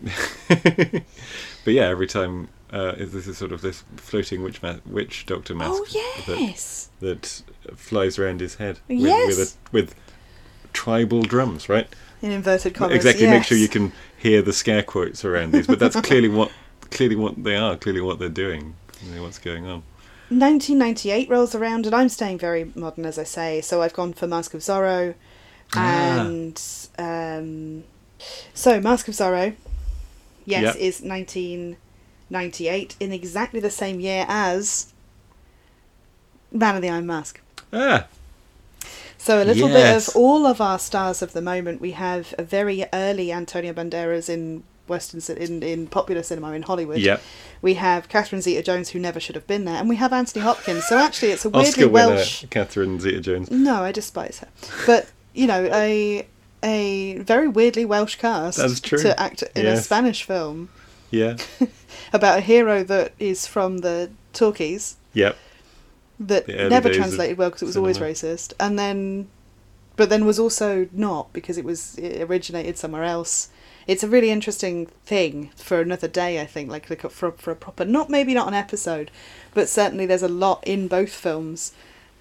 but 0.48 1.72
yeah, 1.72 1.84
every 1.88 2.06
time 2.06 2.48
uh, 2.72 2.92
this 2.96 3.26
is 3.26 3.38
sort 3.38 3.52
of 3.52 3.60
this 3.62 3.84
floating 3.96 4.42
witch 4.42 4.62
ma- 4.62 4.76
witch 4.86 5.26
doctor 5.26 5.54
mask 5.54 5.70
Oh 5.72 5.84
that 6.26 6.40
yes. 6.40 6.90
that 7.00 7.42
flies 7.76 8.18
around 8.18 8.40
his 8.40 8.56
head 8.56 8.80
with 8.88 8.98
Yes. 8.98 9.36
with, 9.36 9.48
a, 9.48 9.70
with 9.72 9.94
tribal 10.72 11.22
drums, 11.22 11.68
right? 11.68 11.88
In 12.22 12.30
inverted 12.32 12.74
commas. 12.74 12.96
exactly 12.96 13.26
make 13.26 13.44
sure 13.44 13.58
you 13.58 13.68
can 13.68 13.92
hear 14.16 14.40
the 14.40 14.52
scare 14.52 14.82
quotes 14.82 15.24
around 15.26 15.52
these 15.52 15.66
but 15.66 15.78
that's 15.78 16.00
clearly 16.00 16.28
what 16.38 16.50
clearly 16.90 17.16
what 17.16 17.42
they 17.44 17.54
are 17.56 17.76
clearly 17.76 18.00
what 18.00 18.18
they're 18.18 18.30
doing 18.30 18.74
clearly 18.88 19.20
what's 19.20 19.38
going 19.38 19.66
on 19.66 19.82
1998 20.30 21.28
rolls 21.28 21.54
around, 21.54 21.86
and 21.86 21.94
I'm 21.94 22.08
staying 22.08 22.38
very 22.38 22.70
modern, 22.74 23.04
as 23.06 23.18
I 23.18 23.24
say. 23.24 23.60
So 23.60 23.82
I've 23.82 23.92
gone 23.92 24.12
for 24.12 24.26
Mask 24.26 24.54
of 24.54 24.60
Zorro, 24.60 25.14
Ah. 25.74 26.20
and 26.26 26.60
um, 26.98 27.84
so 28.54 28.80
Mask 28.80 29.08
of 29.08 29.14
Zorro, 29.14 29.54
yes, 30.44 30.74
Yep. 30.74 30.76
is 30.76 31.00
1998 31.02 32.96
in 33.00 33.12
exactly 33.12 33.60
the 33.60 33.70
same 33.70 34.00
year 34.00 34.24
as 34.28 34.92
Man 36.52 36.76
of 36.76 36.82
the 36.82 36.88
Iron 36.88 37.06
Mask. 37.06 37.40
ah 37.72 38.06
So 39.18 39.42
a 39.42 39.44
little 39.44 39.68
Yes. 39.68 40.06
bit 40.06 40.14
of 40.14 40.16
all 40.16 40.46
of 40.46 40.60
our 40.60 40.78
stars 40.78 41.22
of 41.22 41.32
the 41.32 41.40
moment. 41.42 41.80
We 41.80 41.92
have 41.92 42.34
a 42.38 42.42
very 42.42 42.84
early 42.92 43.32
Antonio 43.32 43.72
Banderas 43.72 44.28
in 44.28 44.62
Western 44.86 45.20
in 45.36 45.62
in 45.62 45.86
popular 45.86 46.22
cinema 46.22 46.52
in 46.52 46.62
Hollywood. 46.62 46.98
yep 46.98 47.22
We 47.64 47.74
have 47.74 48.10
Catherine 48.10 48.42
Zeta-Jones, 48.42 48.90
who 48.90 48.98
never 48.98 49.18
should 49.18 49.36
have 49.36 49.46
been 49.46 49.64
there, 49.64 49.76
and 49.76 49.88
we 49.88 49.96
have 49.96 50.12
Anthony 50.12 50.44
Hopkins. 50.44 50.84
So 50.84 50.98
actually, 50.98 51.30
it's 51.30 51.46
a 51.46 51.48
weirdly 51.48 51.68
oscar 51.70 51.88
winner 51.88 52.14
Welsh. 52.16 52.44
catherine 52.50 53.00
zeta-jones 53.00 53.50
No, 53.50 53.82
I 53.82 53.90
despise 53.90 54.40
her. 54.40 54.48
But 54.84 55.10
you 55.32 55.46
know, 55.46 55.70
a 55.72 56.26
a 56.62 57.16
very 57.20 57.48
weirdly 57.48 57.86
Welsh 57.86 58.16
cast 58.16 58.58
That's 58.58 58.80
true. 58.80 58.98
to 58.98 59.18
act 59.18 59.42
in 59.54 59.64
a 59.64 59.78
Spanish 59.78 60.24
film 60.24 60.68
yeah 61.10 61.38
about 62.12 62.38
a 62.38 62.40
hero 62.42 62.84
that 62.84 63.12
is 63.18 63.46
from 63.46 63.78
the 63.78 64.10
Talkies 64.34 64.96
yep 65.14 65.38
that 66.20 66.46
never 66.46 66.92
translated 66.92 67.38
well 67.38 67.48
because 67.48 67.62
it 67.62 67.66
was 67.66 67.78
always 67.78 67.98
racist, 67.98 68.52
and 68.60 68.78
then 68.78 69.28
but 69.96 70.10
then 70.10 70.26
was 70.26 70.38
also 70.38 70.86
not 70.92 71.32
because 71.32 71.56
it 71.56 71.64
was 71.64 71.96
it 71.96 72.20
originated 72.20 72.76
somewhere 72.76 73.04
else. 73.04 73.48
It's 73.86 74.02
a 74.02 74.08
really 74.08 74.30
interesting 74.30 74.86
thing 75.04 75.50
for 75.56 75.80
another 75.80 76.08
day, 76.08 76.40
I 76.40 76.46
think, 76.46 76.70
like, 76.70 76.88
like 76.90 77.02
for 77.10 77.32
for 77.32 77.50
a 77.50 77.56
proper 77.56 77.84
not 77.84 78.10
maybe 78.10 78.34
not 78.34 78.48
an 78.48 78.54
episode, 78.54 79.10
but 79.52 79.68
certainly 79.68 80.06
there's 80.06 80.22
a 80.22 80.28
lot 80.28 80.62
in 80.66 80.88
both 80.88 81.12
films 81.12 81.72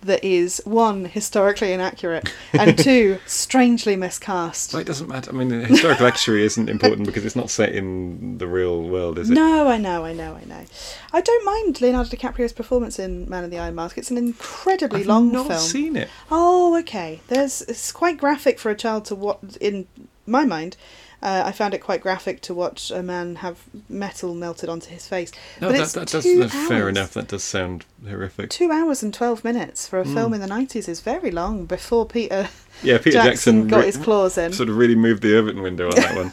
that 0.06 0.24
is 0.24 0.62
one 0.66 1.06
historically 1.06 1.72
inaccurate 1.72 2.32
and 2.54 2.78
two 2.90 3.20
strangely 3.26 3.96
miscast. 3.96 4.74
Well, 4.74 4.82
it 4.82 4.86
doesn't 4.86 5.08
matter. 5.08 5.32
I 5.32 5.34
mean, 5.34 5.50
the 5.50 5.66
historical 5.66 6.06
accuracy 6.06 6.44
isn't 6.46 6.70
important 6.70 7.08
because 7.08 7.26
it's 7.26 7.36
not 7.36 7.50
set 7.50 7.74
in 7.74 8.38
the 8.38 8.48
real 8.48 8.84
world, 8.84 9.18
is 9.18 9.30
it? 9.30 9.34
No, 9.34 9.68
I 9.68 9.78
know, 9.78 10.06
I 10.06 10.14
know, 10.14 10.36
I 10.36 10.46
know. 10.46 10.66
I 11.12 11.22
don't 11.22 11.46
mind 11.46 11.82
Leonardo 11.82 12.10
DiCaprio's 12.10 12.54
performance 12.54 13.00
in 13.00 13.30
Man 13.30 13.44
in 13.44 13.50
the 13.50 13.60
Iron 13.60 13.76
Mask. 13.76 13.98
It's 13.98 14.12
an 14.12 14.18
incredibly 14.18 15.02
I've 15.02 15.08
long 15.08 15.32
not 15.32 15.48
film. 15.48 15.60
seen 15.60 15.96
it. 15.96 16.10
Oh, 16.30 16.78
okay. 16.80 17.22
There's 17.28 17.62
it's 17.64 17.92
quite 17.92 18.18
graphic 18.18 18.60
for 18.60 18.70
a 18.70 18.76
child 18.76 19.06
to 19.06 19.16
watch. 19.16 19.40
In 19.60 19.88
my 20.26 20.46
mind, 20.46 20.78
uh, 21.24 21.44
I 21.46 21.52
found 21.52 21.74
it 21.74 21.80
quite 21.80 22.02
graphic 22.02 22.42
to 22.42 22.54
watch 22.54 22.92
a 22.92 23.02
man 23.02 23.38
have 23.38 23.64
metal 23.90 24.36
melted 24.36 24.70
onto 24.70 24.90
his 24.92 25.08
face. 25.08 25.32
No, 25.62 25.70
but 25.70 25.78
that, 25.78 25.82
it's 25.84 25.94
that 25.94 26.08
does 26.10 26.38
that's 26.38 26.68
fair 26.68 26.88
enough. 26.90 27.14
That 27.14 27.30
does 27.30 27.44
sound 27.44 27.86
horrific. 28.08 28.50
Two 28.52 28.72
hours 28.72 29.02
and 29.02 29.14
twelve 29.14 29.44
minutes 29.44 29.88
for 29.88 30.00
a 30.00 30.04
Mm. 30.04 30.14
film 30.14 30.34
in 30.36 30.42
the 30.42 30.48
nineties 30.48 30.88
is 30.88 31.00
very 31.02 31.32
long. 31.32 31.66
Before 31.66 32.06
Peter 32.06 32.50
Yeah, 32.84 32.98
Peter 32.98 33.12
Jackson, 33.12 33.24
Jackson, 33.62 33.68
got 33.70 33.80
re- 33.80 33.86
his 33.86 33.98
claws 33.98 34.38
in. 34.38 34.52
sort 34.54 34.68
of 34.70 34.76
really 34.78 34.96
moved 34.96 35.24
the 35.24 35.38
Overton 35.38 35.62
window 35.62 35.88
on 35.90 35.96
that 35.96 36.16
one. 36.16 36.32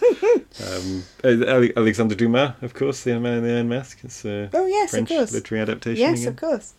um, 1.64 1.72
Alexander 1.76 2.14
Dumas, 2.16 2.52
of 2.60 2.74
course, 2.74 3.04
the 3.04 3.18
Man 3.20 3.38
in 3.38 3.44
the 3.44 3.52
Iron 3.54 3.68
Mask. 3.68 3.98
It's 4.02 4.24
a 4.24 4.50
Oh 4.52 4.66
yes, 4.66 4.90
French 4.90 5.10
of 5.10 5.16
course. 5.16 5.32
literary 5.32 5.62
adaptation. 5.62 6.00
Yes, 6.00 6.18
again. 6.22 6.28
of 6.28 6.36
course. 6.36 6.74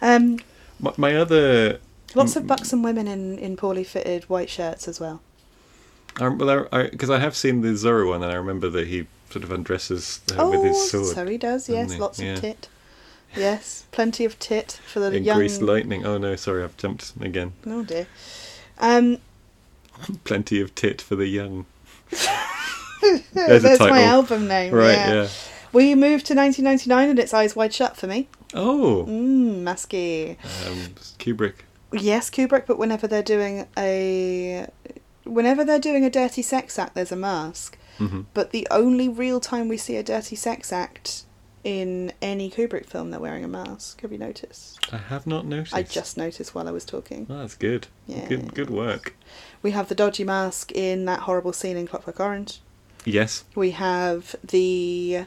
Um, 0.00 0.38
My, 0.78 0.92
my 0.96 1.16
other 1.16 1.80
lots 2.14 2.36
of 2.36 2.46
buxom 2.46 2.82
women 2.82 3.08
in, 3.08 3.38
in 3.38 3.56
poorly 3.56 3.82
fitted 3.84 4.24
white 4.24 4.50
shirts 4.50 4.86
as 4.86 5.00
well. 5.00 5.20
Because 6.14 7.10
I, 7.10 7.18
have 7.18 7.36
seen 7.36 7.60
the 7.60 7.68
Zorro 7.70 8.08
one, 8.08 8.22
and 8.22 8.32
I 8.32 8.36
remember 8.36 8.68
that 8.70 8.86
he 8.86 9.06
sort 9.30 9.44
of 9.44 9.50
undresses 9.50 10.20
her 10.30 10.42
oh, 10.42 10.50
with 10.50 10.62
his 10.62 10.90
sword 10.90 11.06
so 11.06 11.26
he 11.26 11.36
does. 11.36 11.68
Yes, 11.68 11.92
he? 11.92 11.98
lots 11.98 12.20
Yeah. 12.20 12.34
of 12.34 12.40
tit. 12.40 12.68
Yes, 13.36 13.84
plenty 13.90 14.24
of 14.24 14.38
tit 14.38 14.80
for 14.86 15.00
the 15.00 15.10
in 15.10 15.24
young. 15.24 15.36
Greased 15.36 15.60
Lightning. 15.60 16.06
Oh 16.06 16.18
no, 16.18 16.36
sorry, 16.36 16.62
I've 16.62 16.76
jumped 16.76 17.12
again. 17.20 17.52
Oh 17.66 17.82
dear. 17.82 18.06
Um, 18.78 19.18
Plenty 20.24 20.60
of 20.60 20.74
tit 20.74 21.00
for 21.00 21.16
the 21.16 21.26
young. 21.26 21.66
title. 23.34 23.88
my 23.88 24.02
album 24.02 24.48
name. 24.48 24.72
Right, 24.72 24.92
yeah. 24.92 25.12
yeah. 25.14 25.28
We 25.72 25.94
moved 25.94 26.26
to 26.26 26.34
1999 26.34 27.10
and 27.10 27.18
it's 27.18 27.34
Eyes 27.34 27.56
Wide 27.56 27.72
Shut 27.72 27.96
for 27.96 28.06
me. 28.06 28.28
Oh, 28.54 29.04
Mmm, 29.08 29.62
masky. 29.62 30.36
um, 30.66 30.94
Kubrick. 31.18 31.54
Yes, 31.92 32.30
Kubrick, 32.30 32.66
but 32.66 32.78
whenever 32.78 33.06
they're 33.06 33.22
doing 33.22 33.66
a, 33.76 34.68
whenever 35.24 35.64
they're 35.64 35.78
doing 35.78 36.04
a 36.04 36.10
dirty 36.10 36.42
sex 36.42 36.78
act, 36.78 36.94
there's 36.94 37.12
a 37.12 37.16
mask. 37.16 37.78
hmm 37.98 38.22
But 38.32 38.50
the 38.50 38.66
only 38.70 39.08
real 39.08 39.40
time 39.40 39.68
we 39.68 39.76
see 39.76 39.96
a 39.96 40.02
dirty 40.02 40.36
sex 40.36 40.72
act 40.72 41.24
in 41.62 42.12
any 42.20 42.50
Kubrick 42.50 42.86
film, 42.86 43.10
they're 43.10 43.20
wearing 43.20 43.42
a 43.44 43.48
mask. 43.48 44.02
Have 44.02 44.12
you 44.12 44.18
noticed? 44.18 44.78
I 44.92 44.98
have 44.98 45.26
not 45.26 45.46
noticed. 45.46 45.74
I 45.74 45.82
just 45.82 46.16
noticed 46.16 46.54
while 46.54 46.68
I 46.68 46.72
was 46.72 46.84
talking. 46.84 47.26
Oh, 47.30 47.38
that's 47.38 47.56
good. 47.56 47.86
Yeah. 48.06 48.28
Good, 48.28 48.54
good 48.54 48.70
work. 48.70 49.16
We 49.62 49.70
have 49.70 49.88
the 49.88 49.94
dodgy 49.94 50.24
mask 50.24 50.72
in 50.72 51.06
that 51.06 51.20
horrible 51.20 51.54
scene 51.54 51.76
in 51.78 51.86
Clockwork 51.86 52.20
Orange. 52.20 52.60
Yes. 53.06 53.44
We 53.54 53.70
have 53.72 54.36
the 54.44 55.24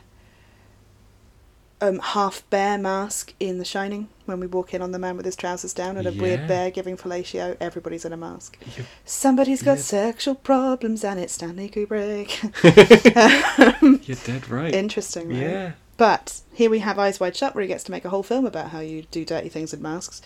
um, 1.80 2.00
half 2.00 2.48
bear 2.50 2.78
mask 2.78 3.34
in 3.40 3.60
The 3.60 3.66
Shining 3.66 4.10
when 4.26 4.40
we 4.40 4.48
walk 4.48 4.74
in 4.74 4.82
on 4.82 4.92
the 4.92 5.00
man 5.00 5.16
with 5.16 5.26
his 5.26 5.36
trousers 5.36 5.74
down 5.74 5.96
and 5.98 6.08
a 6.08 6.12
weird 6.12 6.48
bear 6.48 6.72
giving 6.72 6.98
fellatio. 6.98 7.56
Everybody's 7.62 8.04
in 8.06 8.14
a 8.14 8.18
mask. 8.18 8.58
You- 8.78 8.86
Somebody's 9.06 9.62
got 9.64 9.78
Yeah. 9.78 9.84
sexual 9.84 10.36
problems 10.36 11.04
and 11.04 11.20
it's 11.20 11.34
Stanley 11.34 11.70
Kubrick. 11.70 12.42
You're 14.08 14.18
dead 14.26 14.50
right. 14.50 14.74
Interesting, 14.74 15.30
right? 15.30 15.38
Yeah. 15.38 15.72
But 15.98 16.42
here 16.54 16.70
we 16.70 16.80
have 16.80 17.00
Eyes 17.00 17.20
Wide 17.20 17.36
Shut, 17.36 17.56
where 17.56 17.64
he 17.64 17.68
gets 17.68 17.84
to 17.86 17.92
make 17.92 18.06
a 18.06 18.10
whole 18.10 18.22
film 18.24 18.46
about 18.46 18.70
how 18.70 18.80
you 18.82 19.04
do 19.10 19.26
dirty 19.26 19.50
things 19.50 19.74
in 19.74 19.82
masks. 19.82 20.22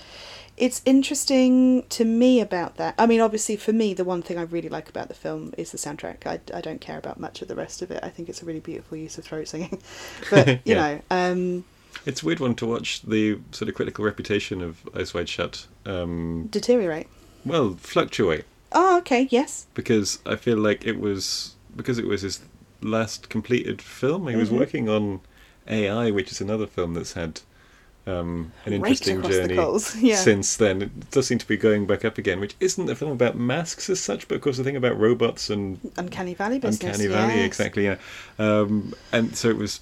It's 0.62 0.82
interesting 0.86 1.84
to 1.90 2.06
me 2.06 2.40
about 2.40 2.78
that. 2.78 2.94
I 3.00 3.08
mean, 3.08 3.20
obviously, 3.20 3.56
for 3.58 3.74
me, 3.74 3.96
the 3.96 4.04
one 4.04 4.22
thing 4.22 4.38
I 4.38 4.44
really 4.44 4.70
like 4.70 4.88
about 4.90 5.08
the 5.08 5.16
film 5.16 5.56
is 5.58 5.72
the 5.72 5.80
soundtrack. 5.80 6.28
I, 6.28 6.40
I 6.56 6.62
don't 6.62 6.80
care 6.80 7.00
about 7.00 7.20
much 7.20 7.42
of 7.42 7.48
the 7.48 7.56
rest 7.56 7.82
of 7.82 7.90
it. 7.90 8.00
I 8.04 8.10
think 8.10 8.30
it's 8.30 8.44
a 8.44 8.46
really 8.46 8.60
beautiful 8.60 8.96
use 8.96 9.18
of 9.18 9.24
throat 9.26 9.48
singing. 9.48 9.82
But, 10.30 10.48
you 10.66 10.76
Yeah. 10.76 10.76
know, 10.76 11.02
um, 11.10 11.64
It's 12.06 12.22
a 12.22 12.26
weird 12.28 12.40
one 12.40 12.54
to 12.56 12.68
watch 12.68 13.02
the 13.02 13.40
sort 13.52 13.70
of 13.70 13.76
critical 13.76 14.06
reputation 14.06 14.62
of 14.62 14.88
Eyes 14.96 15.16
Wide 15.16 15.28
Shut. 15.30 15.66
Um, 15.88 16.48
deteriorate. 16.52 17.08
well, 17.44 17.74
fluctuate 17.80 18.46
Oh, 18.72 19.00
okay, 19.00 19.28
yes. 19.32 19.66
because 19.74 20.20
I 20.28 20.36
feel 20.36 20.58
like 20.60 20.86
it 20.86 21.00
was 21.00 21.56
because 21.76 21.98
it 21.98 22.06
was 22.06 22.22
his 22.22 22.40
last 22.84 23.30
completed 23.30 23.82
film. 23.82 24.28
He 24.28 24.36
was 24.36 24.50
Mhm. 24.52 24.60
working 24.60 24.90
on 24.90 25.22
AI, 25.68 26.12
which 26.12 26.32
is 26.32 26.40
another 26.40 26.68
film 26.68 26.94
that's 26.94 27.14
had 27.14 27.42
um, 28.08 28.52
an 28.66 28.74
interesting 28.74 29.22
the 29.22 29.30
journey 29.30 29.56
yeah. 30.08 30.16
since 30.16 30.58
then. 30.58 30.82
It 30.82 31.12
does 31.12 31.28
seem 31.28 31.38
to 31.38 31.48
be 31.48 31.58
going 31.58 31.86
back 31.86 32.04
up 32.04 32.18
again, 32.18 32.40
which 32.40 32.56
isn't 32.60 32.90
a 32.90 32.96
film 32.96 33.12
about 33.12 33.38
masks 33.38 33.90
as 33.90 34.00
such, 34.00 34.28
but 34.28 34.36
of 34.36 34.42
course 34.42 34.58
the 34.58 34.64
thing 34.64 34.76
about 34.76 34.98
robots 34.98 35.50
and 35.50 35.80
Uncanny 35.98 36.34
Valley 36.34 36.60
business. 36.60 36.98
Uncanny 36.98 37.08
Valley, 37.08 37.36
yes. 37.36 37.46
exactly. 37.46 37.86
Yeah, 37.86 37.98
um, 38.40 38.94
and 39.12 39.36
so 39.36 39.50
it 39.50 39.58
was, 39.58 39.82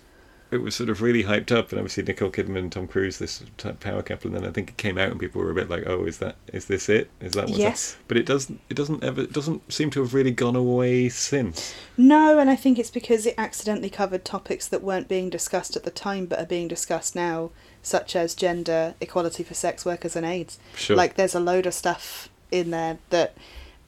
it 0.51 0.57
was 0.57 0.75
sort 0.75 0.89
of 0.89 1.01
really 1.01 1.23
hyped 1.23 1.51
up, 1.51 1.71
and 1.71 1.79
obviously 1.79 2.03
Nicole 2.03 2.31
Kidman 2.31 2.57
and 2.57 2.71
Tom 2.71 2.87
Cruise, 2.87 3.19
this 3.19 3.43
type 3.57 3.79
power 3.79 4.01
couple, 4.01 4.29
and 4.29 4.37
then 4.37 4.49
I 4.49 4.51
think 4.51 4.71
it 4.71 4.77
came 4.77 4.97
out, 4.97 5.11
and 5.11 5.19
people 5.19 5.41
were 5.41 5.51
a 5.51 5.55
bit 5.55 5.69
like, 5.69 5.83
"Oh, 5.87 6.05
is 6.05 6.17
that 6.17 6.35
is 6.51 6.65
this 6.65 6.89
it? 6.89 7.09
Is 7.21 7.33
that 7.33 7.45
what's 7.45 7.53
up?" 7.53 7.59
Yes. 7.59 7.97
But 8.07 8.17
it 8.17 8.25
doesn't, 8.25 8.59
it 8.69 8.73
doesn't 8.73 9.03
ever, 9.03 9.21
it 9.21 9.31
doesn't 9.31 9.71
seem 9.71 9.91
to 9.91 10.01
have 10.01 10.13
really 10.13 10.31
gone 10.31 10.55
away 10.55 11.07
since. 11.07 11.73
No, 11.95 12.37
and 12.39 12.49
I 12.49 12.55
think 12.55 12.79
it's 12.79 12.91
because 12.91 13.25
it 13.25 13.35
accidentally 13.37 13.89
covered 13.89 14.25
topics 14.25 14.67
that 14.67 14.81
weren't 14.81 15.07
being 15.07 15.29
discussed 15.29 15.75
at 15.75 15.83
the 15.83 15.91
time 15.91 16.25
but 16.25 16.39
are 16.39 16.45
being 16.45 16.67
discussed 16.67 17.15
now, 17.15 17.51
such 17.81 18.15
as 18.15 18.35
gender, 18.35 18.93
equality 19.01 19.43
for 19.43 19.53
sex 19.53 19.85
workers, 19.85 20.15
and 20.15 20.25
AIDS. 20.25 20.57
Sure. 20.75 20.95
Like, 20.95 21.15
there's 21.15 21.35
a 21.35 21.39
load 21.39 21.65
of 21.65 21.73
stuff 21.73 22.29
in 22.51 22.71
there 22.71 22.97
that 23.09 23.35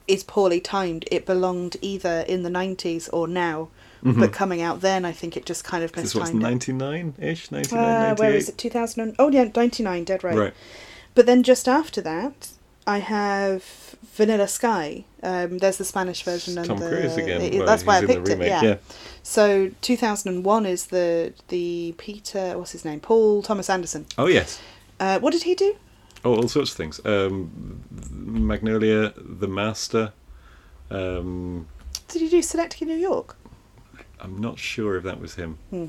is 0.08 0.24
poorly 0.24 0.60
timed. 0.60 1.04
It 1.10 1.26
belonged 1.26 1.76
either 1.80 2.24
in 2.26 2.42
the 2.42 2.50
90s 2.50 3.08
or 3.12 3.28
now, 3.28 3.68
Mhm. 4.04 4.18
but 4.18 4.32
coming 4.32 4.60
out 4.60 4.80
then, 4.80 5.04
I 5.04 5.12
think 5.12 5.36
it 5.36 5.46
just 5.46 5.62
kind 5.64 5.84
of 5.84 5.92
This 5.92 6.14
mistimed 6.14 6.42
ninety 6.42 6.72
nine 6.72 7.14
ish, 7.20 7.50
ninety 7.52 7.74
nine, 7.76 7.84
Uh, 7.84 8.02
ninety 8.08 8.20
where 8.20 8.32
is 8.34 8.48
it? 8.48 8.58
2000? 8.58 9.14
Oh, 9.18 9.30
yeah, 9.30 9.44
99, 9.54 10.04
dead 10.04 10.24
right. 10.24 10.36
Right. 10.36 10.54
But 11.14 11.26
then 11.26 11.42
just 11.42 11.68
after 11.68 12.00
that, 12.00 12.48
I 12.86 12.98
have 12.98 13.94
Vanilla 14.12 14.46
Sky. 14.46 15.04
Um, 15.22 15.58
there's 15.58 15.78
the 15.78 15.84
Spanish 15.84 16.22
version 16.22 16.58
and 16.58 16.66
Tom 16.66 16.78
the, 16.78 16.88
Cruise 16.88 17.16
again. 17.16 17.40
it- 17.40 17.54
well, 17.54 17.66
that's 17.66 17.84
why 17.84 17.98
I 17.98 18.04
picked 18.06 18.28
it. 18.28 18.38
Yeah. 18.40 18.62
yeah. 18.62 18.76
So 19.22 19.70
2001 19.80 20.66
is 20.66 20.86
the 20.86 21.32
the 21.48 21.94
Peter 21.96 22.58
what's 22.58 22.72
his 22.72 22.84
name 22.84 23.00
Paul 23.00 23.42
Thomas 23.42 23.70
Anderson. 23.70 24.06
Oh 24.18 24.26
yes. 24.26 24.60
Uh, 25.00 25.18
what 25.18 25.32
did 25.32 25.44
he 25.44 25.54
do? 25.54 25.76
Oh, 26.24 26.36
all 26.36 26.48
sorts 26.48 26.70
of 26.70 26.76
things. 26.76 27.00
Um, 27.04 27.82
Magnolia, 28.10 29.12
The 29.16 29.48
Master. 29.48 30.12
Um, 30.90 31.66
Did 32.06 32.22
he 32.22 32.28
do 32.28 32.42
Synecdoche, 32.42 32.82
New 32.82 32.96
York? 32.96 33.36
I'm 34.20 34.40
not 34.40 34.58
sure 34.58 34.96
if 34.96 35.02
that 35.02 35.20
was 35.20 35.34
him. 35.34 35.58
Hmm. 35.70 35.86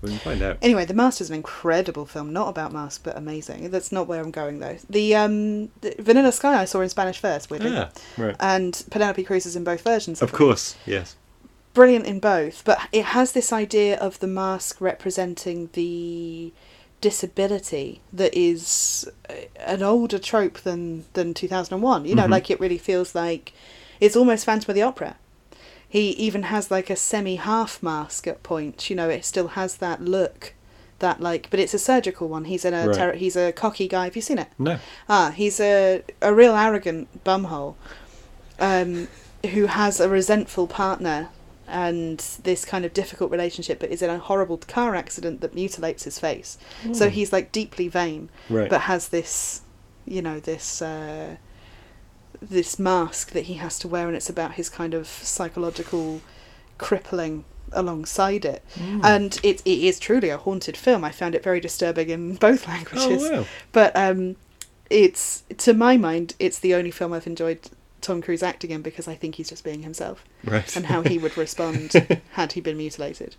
We 0.00 0.10
can 0.10 0.18
find 0.18 0.42
out. 0.42 0.58
Anyway, 0.62 0.84
The 0.84 0.94
Master's 0.94 1.28
an 1.28 1.34
incredible 1.36 2.06
film, 2.06 2.32
not 2.32 2.48
about 2.48 2.72
masks 2.72 3.00
but 3.02 3.16
amazing. 3.16 3.70
That's 3.70 3.90
not 3.90 4.06
where 4.06 4.20
I'm 4.20 4.30
going 4.30 4.60
though. 4.60 4.76
The 4.88 5.14
um 5.16 5.70
the 5.80 5.94
Vanilla 5.98 6.30
Sky 6.32 6.60
I 6.60 6.64
saw 6.66 6.80
in 6.80 6.88
Spanish 6.88 7.18
first, 7.18 7.50
weirdly, 7.50 7.76
Ah, 7.76 7.90
right. 8.16 8.36
and 8.38 8.84
Penelope 8.90 9.24
Cruz 9.24 9.44
is 9.46 9.56
in 9.56 9.64
both 9.64 9.80
versions. 9.82 10.22
Of 10.22 10.30
it. 10.30 10.36
course, 10.36 10.76
yes. 10.86 11.16
brilliant 11.74 12.06
in 12.06 12.18
both, 12.20 12.64
but 12.64 12.78
it 12.92 13.04
has 13.06 13.32
this 13.32 13.52
idea 13.52 13.96
of 13.98 14.18
the 14.20 14.26
mask 14.26 14.80
representing 14.80 15.68
the 15.74 16.52
disability 17.00 18.00
that 18.12 18.34
is 18.36 19.08
an 19.66 19.82
older 19.82 20.18
trope 20.18 20.58
than 20.58 21.04
than 21.14 21.32
2001 21.32 22.04
you 22.04 22.14
know 22.14 22.24
Mhm. 22.24 22.30
like 22.30 22.50
it 22.50 22.58
really 22.60 22.76
feels 22.78 23.14
like 23.14 23.52
it's 24.00 24.16
almost 24.16 24.44
phantom 24.44 24.68
of 24.70 24.74
the 24.74 24.82
opera 24.82 25.16
he 25.88 26.10
even 26.10 26.42
has 26.44 26.70
like 26.70 26.90
a 26.90 26.96
semi 26.96 27.36
half 27.36 27.82
mask 27.82 28.26
at 28.26 28.42
points 28.42 28.90
you 28.90 28.96
know 28.96 29.08
it 29.08 29.24
still 29.24 29.48
has 29.48 29.76
that 29.78 30.02
look 30.02 30.54
that 30.98 31.20
like 31.20 31.48
but 31.50 31.60
it's 31.60 31.72
a 31.74 31.78
surgical 31.78 32.28
one 32.28 32.44
he's 32.44 32.64
in 32.64 32.74
a 32.74 32.88
Right. 32.88 32.96
ter- 32.96 33.14
he's 33.14 33.36
a 33.36 33.52
cocky 33.52 33.86
guy 33.88 34.04
have 34.04 34.16
you 34.16 34.22
seen 34.22 34.38
it 34.38 34.48
No. 34.58 34.78
Ah, 35.08 35.30
he's 35.34 35.60
a 35.60 36.02
a 36.20 36.34
real 36.34 36.54
arrogant 36.56 37.24
bumhole, 37.24 37.74
um, 38.58 39.08
who 39.52 39.66
has 39.66 40.00
a 40.00 40.08
resentful 40.08 40.66
partner 40.66 41.28
and 41.68 42.18
this 42.42 42.64
kind 42.64 42.84
of 42.86 42.94
difficult 42.94 43.30
relationship, 43.30 43.78
but 43.78 43.90
is 43.90 44.00
in 44.02 44.08
a 44.10 44.18
horrible 44.18 44.56
car 44.56 44.94
accident 44.94 45.40
that 45.42 45.54
mutilates 45.54 46.04
his 46.04 46.18
face. 46.18 46.56
So 46.92 47.06
Hmm. 47.08 47.12
he's 47.12 47.32
like 47.32 47.52
deeply 47.52 47.88
vain, 47.88 48.30
Right. 48.48 48.70
but 48.70 48.82
has 48.82 49.08
this, 49.08 49.60
you 50.06 50.22
know, 50.22 50.40
this. 50.40 50.80
Uh, 50.82 51.36
this 52.40 52.78
mask 52.78 53.32
that 53.32 53.44
he 53.44 53.54
has 53.54 53.78
to 53.80 53.88
wear, 53.88 54.06
and 54.06 54.16
it's 54.16 54.30
about 54.30 54.54
his 54.54 54.68
kind 54.68 54.94
of 54.94 55.06
psychological 55.06 56.20
crippling 56.78 57.44
alongside 57.72 58.44
it. 58.44 58.62
Mm. 58.76 59.04
And 59.04 59.40
it, 59.42 59.60
it 59.64 59.78
is 59.84 59.98
truly 59.98 60.30
a 60.30 60.38
haunted 60.38 60.76
film. 60.76 61.04
I 61.04 61.10
found 61.10 61.34
it 61.34 61.42
very 61.42 61.60
disturbing 61.60 62.08
in 62.10 62.36
both 62.36 62.66
languages 62.68 63.22
oh 63.24 63.32
wow. 63.40 63.44
but 63.72 63.94
um, 63.94 64.36
it's 64.88 65.42
to 65.58 65.74
my 65.74 65.96
mind, 65.96 66.34
it's 66.38 66.58
the 66.58 66.74
only 66.74 66.90
film 66.90 67.12
I've 67.12 67.26
enjoyed 67.26 67.58
Tom 68.00 68.22
Cruise 68.22 68.42
acting 68.42 68.70
in 68.70 68.80
because 68.80 69.06
I 69.08 69.14
think 69.16 69.34
he's 69.34 69.48
just 69.50 69.64
being 69.64 69.82
himself 69.82 70.24
Right. 70.44 70.74
and 70.76 70.86
how 70.86 71.02
he 71.02 71.18
would 71.18 71.36
respond 71.44 71.92
had 72.32 72.52
he 72.52 72.60
been 72.60 72.76
mutilated. 72.78 73.34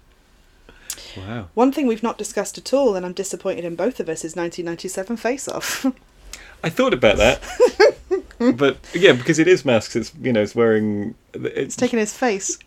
wow. 1.18 1.48
One 1.54 1.72
thing 1.72 1.88
we've 1.88 2.04
not 2.04 2.18
discussed 2.18 2.58
at 2.58 2.74
all, 2.74 2.96
and 2.96 3.06
I'm 3.06 3.14
disappointed 3.14 3.64
in 3.66 3.76
both 3.76 4.00
of 4.00 4.10
us, 4.10 4.20
is 4.26 4.36
1997 4.36 5.18
Face 5.18 5.48
Off. 5.48 5.86
I 6.64 6.70
thought 6.70 6.94
about 6.94 7.18
that, 7.18 7.42
but 8.56 8.78
yeah, 8.94 9.14
because 9.14 9.40
it 9.40 9.48
is 9.48 9.66
masks. 9.66 9.96
It's 9.96 10.12
you 10.22 10.32
know, 10.34 10.42
it's 10.42 10.56
wearing. 10.56 11.16
It's 11.34 11.46
it's 11.58 11.76
taking 11.76 12.00
his 12.00 12.14
face 12.14 12.58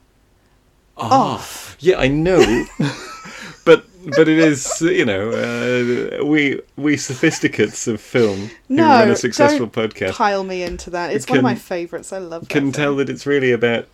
Ah, 0.96 1.34
off. 1.34 1.76
Yeah, 1.80 1.98
I 1.98 2.08
know, 2.08 2.40
but 3.64 3.84
but 4.16 4.28
it 4.28 4.38
is 4.38 4.80
you 4.82 5.04
know 5.06 5.30
uh, 5.30 6.24
we 6.24 6.60
we 6.76 6.96
sophisticates 6.96 7.86
of 7.88 8.00
film 8.00 8.50
who 8.68 8.76
run 8.76 9.10
a 9.10 9.16
successful 9.16 9.66
don't 9.66 9.90
podcast 9.94 10.12
Pile 10.12 10.44
me 10.44 10.62
into 10.62 10.90
that. 10.90 11.12
It's 11.12 11.24
It 11.24 11.30
one 11.30 11.38
of 11.38 11.44
my 11.44 11.54
favourites. 11.54 12.12
I 12.12 12.18
love 12.18 12.48
can 12.48 12.64
film. 12.64 12.72
tell 12.72 12.96
that 12.96 13.08
it's 13.08 13.26
really 13.26 13.52
about 13.52 13.86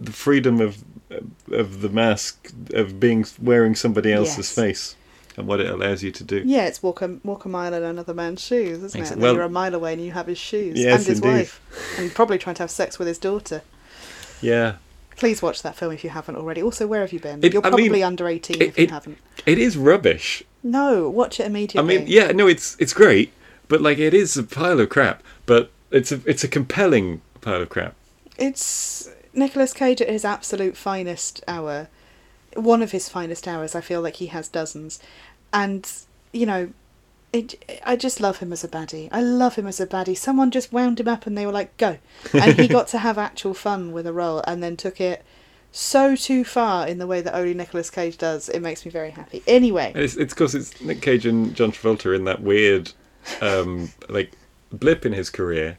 the 0.00 0.12
freedom 0.12 0.60
of 0.60 0.82
of 1.52 1.82
the 1.82 1.88
mask 1.90 2.50
of 2.72 2.98
being 2.98 3.26
wearing 3.42 3.74
somebody 3.74 4.12
else's 4.12 4.38
Yes. 4.38 4.54
face 4.54 4.96
and 5.36 5.46
what 5.46 5.60
it 5.60 5.70
allows 5.70 6.02
you 6.02 6.10
to 6.10 6.24
do. 6.24 6.42
Yeah, 6.44 6.66
it's 6.66 6.82
walk 6.82 7.02
a 7.02 7.18
walk 7.24 7.44
a 7.44 7.48
mile 7.48 7.72
in 7.74 7.82
another 7.82 8.14
man's 8.14 8.40
shoes, 8.42 8.82
isn't 8.82 9.00
it? 9.00 9.10
And 9.12 9.22
well- 9.22 9.34
you're 9.34 9.42
a 9.42 9.48
mile 9.48 9.74
away 9.74 9.92
and 9.94 10.04
you 10.04 10.12
have 10.12 10.26
his 10.26 10.38
shoes 10.38 10.78
Yes, 10.78 10.98
and 11.00 11.06
his 11.06 11.18
indeed. 11.18 11.28
wife, 11.38 11.60
and 11.96 12.06
you're 12.06 12.14
probably 12.14 12.38
trying 12.38 12.56
to 12.56 12.62
have 12.62 12.70
sex 12.70 12.98
with 12.98 13.08
his 13.08 13.18
daughter. 13.18 13.62
Yeah, 14.40 14.76
Please 15.16 15.42
watch 15.42 15.60
that 15.62 15.76
film 15.76 15.92
if 15.92 16.02
you 16.02 16.08
haven't 16.08 16.36
already. 16.36 16.62
Also, 16.62 16.86
where 16.86 17.02
have 17.02 17.12
you 17.12 17.20
been? 17.20 17.44
It- 17.44 17.52
you're 17.52 17.60
I 17.62 17.68
mean, 17.68 17.88
probably 17.88 18.02
under 18.02 18.26
eighteen 18.26 18.56
it- 18.62 18.68
if 18.68 18.78
you 18.78 18.84
it- 18.84 18.90
haven't. 18.90 19.18
it 19.44 19.58
is 19.58 19.76
rubbish. 19.76 20.42
No, 20.62 21.10
watch 21.10 21.38
it 21.40 21.44
immediately. 21.46 21.94
I 21.96 21.98
mean, 21.98 22.06
yeah, 22.08 22.32
no, 22.32 22.46
it's 22.46 22.74
it's 22.78 22.94
great, 22.94 23.30
but 23.68 23.82
like 23.82 23.98
it 23.98 24.14
is 24.14 24.36
a 24.38 24.42
pile 24.42 24.80
of 24.80 24.88
crap. 24.88 25.22
But 25.44 25.70
it's 25.90 26.10
a 26.10 26.20
it's 26.24 26.42
a 26.42 26.48
compelling 26.48 27.20
pile 27.42 27.60
of 27.60 27.68
crap. 27.68 27.94
It's 28.38 29.10
Nicolas 29.34 29.74
Cage 29.74 30.00
at 30.00 30.08
his 30.08 30.24
absolute 30.24 30.74
finest 30.76 31.42
hour. 31.46 31.88
One 32.54 32.82
of 32.82 32.92
his 32.92 33.08
finest 33.08 33.46
hours. 33.46 33.74
I 33.74 33.80
feel 33.80 34.00
like 34.00 34.16
he 34.16 34.26
has 34.26 34.48
dozens. 34.48 35.00
And, 35.52 35.90
you 36.32 36.46
know, 36.46 36.70
it, 37.32 37.80
I 37.84 37.96
just 37.96 38.20
love 38.20 38.38
him 38.38 38.52
as 38.52 38.64
a 38.64 38.68
baddie. 38.68 39.08
I 39.12 39.22
love 39.22 39.56
him 39.56 39.66
as 39.66 39.80
a 39.80 39.86
baddie. 39.86 40.16
Someone 40.16 40.50
just 40.50 40.72
wound 40.72 40.98
him 40.98 41.08
up 41.08 41.26
and 41.26 41.36
they 41.36 41.46
were 41.46 41.52
like, 41.52 41.76
go. 41.76 41.98
And 42.32 42.58
he 42.58 42.66
got 42.68 42.88
to 42.88 42.98
have 42.98 43.18
actual 43.18 43.54
fun 43.54 43.92
with 43.92 44.06
a 44.06 44.12
role 44.12 44.42
and 44.46 44.62
then 44.62 44.76
took 44.76 45.00
it 45.00 45.24
so 45.72 46.16
too 46.16 46.44
far 46.44 46.88
in 46.88 46.98
the 46.98 47.06
way 47.06 47.20
that 47.20 47.34
only 47.34 47.54
Nicolas 47.54 47.90
Cage 47.90 48.18
does. 48.18 48.48
It 48.48 48.60
makes 48.60 48.84
me 48.84 48.90
very 48.90 49.10
happy. 49.10 49.42
Anyway, 49.46 49.92
It's 49.94 50.16
it's 50.16 50.34
because 50.34 50.54
it's 50.54 50.80
Nick 50.80 51.00
Cage 51.02 51.26
and 51.26 51.54
John 51.54 51.70
Travolta 51.70 52.14
in 52.14 52.24
that 52.24 52.42
weird, 52.42 52.92
um, 53.40 53.92
like 54.08 54.32
blip 54.72 55.06
in 55.06 55.12
his 55.12 55.30
career, 55.30 55.78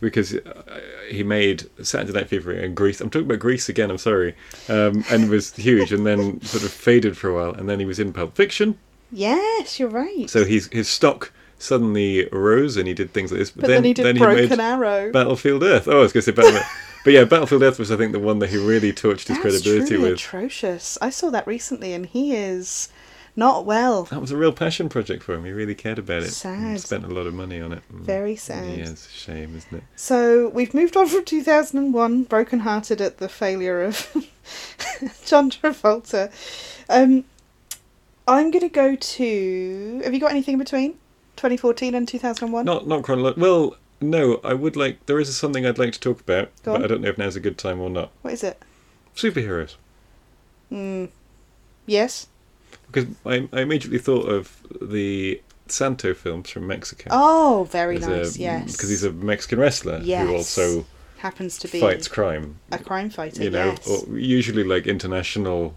because 0.00 0.34
uh, 0.34 0.80
he 1.08 1.22
made 1.22 1.64
Saturday 1.82 2.12
Night 2.12 2.28
Fever 2.28 2.52
and 2.52 2.74
Grease. 2.74 3.00
I'm 3.00 3.10
talking 3.10 3.26
about 3.26 3.38
Grease 3.38 3.68
again. 3.68 3.90
I'm 3.90 3.98
sorry, 3.98 4.34
um, 4.68 5.04
and 5.10 5.24
it 5.24 5.30
was 5.30 5.54
huge, 5.54 5.92
and 5.92 6.06
then 6.06 6.40
sort 6.42 6.64
of 6.64 6.70
faded 6.72 7.16
for 7.16 7.28
a 7.30 7.34
while, 7.34 7.52
and 7.54 7.68
then 7.68 7.78
he 7.80 7.86
was 7.86 7.98
in 7.98 8.12
Pulp 8.12 8.34
Fiction. 8.36 8.78
yes, 9.12 9.78
you're 9.78 9.88
right. 9.88 10.28
So 10.28 10.44
he's 10.44 10.68
his 10.72 10.88
stock 10.88 11.32
suddenly 11.58 12.28
rose, 12.32 12.76
and 12.76 12.86
he 12.86 12.94
did 12.94 13.12
things 13.12 13.30
like 13.32 13.38
this. 13.38 13.50
but 13.50 13.66
then, 13.66 13.84
he 13.84 13.94
did 13.94 14.18
Broken 14.18 14.48
made 14.50 14.60
Arrow. 14.60 15.12
Battlefield 15.12 15.62
Earth. 15.62 15.88
Oh, 15.88 15.98
I 15.98 16.02
was 16.02 16.12
going 16.12 16.22
to 16.22 16.30
say 16.30 16.32
Battlefield. 16.32 16.64
But 17.04 17.12
yeah, 17.12 17.24
Battlefield 17.24 17.62
Earth 17.62 17.78
was, 17.78 17.92
I 17.92 17.96
think, 17.98 18.12
the 18.12 18.18
one 18.18 18.38
that 18.38 18.48
he 18.48 18.56
really 18.56 18.90
torched 18.90 19.28
his 19.28 19.36
That's 19.36 19.40
credibility 19.40 19.88
truly 19.96 20.10
with. 20.12 20.18
atrocious. 20.20 20.96
I 21.02 21.10
saw 21.10 21.28
that 21.30 21.46
recently 21.46 21.92
and 21.92 22.06
he 22.06 22.34
is 22.34 22.88
not 23.36 23.64
well. 23.66 24.04
That 24.04 24.20
was 24.20 24.30
a 24.30 24.36
real 24.36 24.52
passion 24.52 24.88
project 24.88 25.22
for 25.22 25.34
him. 25.34 25.44
He 25.44 25.50
really 25.52 25.74
cared 25.74 25.98
about 25.98 26.22
it. 26.22 26.30
Sad. 26.30 26.80
Spent 26.80 27.04
a 27.04 27.08
lot 27.08 27.26
of 27.26 27.34
money 27.34 27.60
on 27.60 27.72
it. 27.72 27.82
Mm. 27.92 28.00
Very 28.00 28.36
sad. 28.36 28.76
Yeah, 28.78 28.90
it's 28.90 29.06
a 29.08 29.10
shame, 29.10 29.56
isn't 29.56 29.78
it? 29.78 29.84
So 29.96 30.48
we've 30.50 30.72
moved 30.74 30.96
on 30.96 31.06
from 31.08 31.24
2001, 31.24 32.24
brokenhearted 32.24 33.00
at 33.00 33.18
the 33.18 33.28
failure 33.28 33.82
of 33.82 34.10
John 35.24 35.50
Travolta. 35.50 36.30
Um, 36.88 37.24
I'm 38.28 38.50
going 38.50 38.60
to 38.62 38.68
go 38.68 38.94
to. 38.96 40.00
Have 40.04 40.14
you 40.14 40.20
got 40.20 40.30
anything 40.30 40.58
between 40.58 40.92
2014 41.36 41.94
and 41.94 42.06
2001? 42.08 42.64
Not 42.64 42.86
not 42.86 43.02
chronological. 43.02 43.42
Well, 43.42 43.76
no, 44.00 44.40
I 44.44 44.54
would 44.54 44.76
like. 44.76 45.04
There 45.06 45.18
is 45.20 45.34
something 45.36 45.66
I'd 45.66 45.78
like 45.78 45.92
to 45.94 46.00
talk 46.00 46.20
about, 46.20 46.50
Go 46.62 46.72
but 46.72 46.76
on. 46.76 46.84
I 46.84 46.86
don't 46.86 47.00
know 47.00 47.08
if 47.08 47.18
now's 47.18 47.36
a 47.36 47.40
good 47.40 47.58
time 47.58 47.80
or 47.80 47.90
not. 47.90 48.10
What 48.22 48.32
is 48.32 48.44
it? 48.44 48.62
Superheroes, 49.16 49.76
Mm. 50.72 51.08
Yes. 51.86 52.26
Because 52.94 53.14
I, 53.26 53.48
I 53.52 53.62
immediately 53.62 53.98
thought 53.98 54.28
of 54.28 54.56
the 54.80 55.40
Santo 55.66 56.14
films 56.14 56.50
from 56.50 56.66
Mexico. 56.66 57.08
Oh, 57.10 57.66
very 57.70 57.98
nice. 57.98 58.36
a- 58.36 58.38
yes. 58.38 58.72
Because 58.72 58.90
he's 58.90 59.04
a 59.04 59.12
Mexican 59.12 59.58
wrestler 59.58 60.00
Yes. 60.02 60.26
who 60.28 60.34
also 60.34 60.86
happens 61.18 61.58
to 61.58 61.68
be 61.68 61.80
fights 61.80 62.06
crime. 62.06 62.58
a 62.70 62.78
crime 62.78 63.10
fighter. 63.10 63.42
you 63.42 63.50
know, 63.50 63.66
yes. 63.70 63.88
or 63.88 64.18
usually 64.18 64.62
like 64.62 64.86
international, 64.86 65.74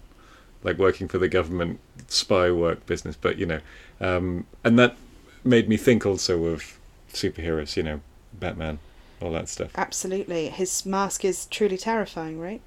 like 0.63 0.77
working 0.77 1.07
for 1.07 1.17
the 1.17 1.27
government 1.29 1.79
spy 2.07 2.51
work 2.51 2.85
business. 2.85 3.15
But 3.15 3.37
you 3.37 3.45
know, 3.45 3.59
um, 4.01 4.45
and 4.63 4.77
that 4.77 4.95
made 5.43 5.69
me 5.69 5.77
think 5.77 6.05
also 6.05 6.45
of 6.45 6.77
superheroes. 7.13 7.75
You 7.77 7.83
know, 7.83 8.01
Batman, 8.33 8.79
all 9.21 9.31
that 9.31 9.47
stuff. 9.49 9.71
Absolutely. 9.75 10.49
His 10.49 10.85
mask 10.85 11.23
is 11.25 11.45
truly 11.45 11.77
terrifying, 11.77 12.39
right? 12.39 12.61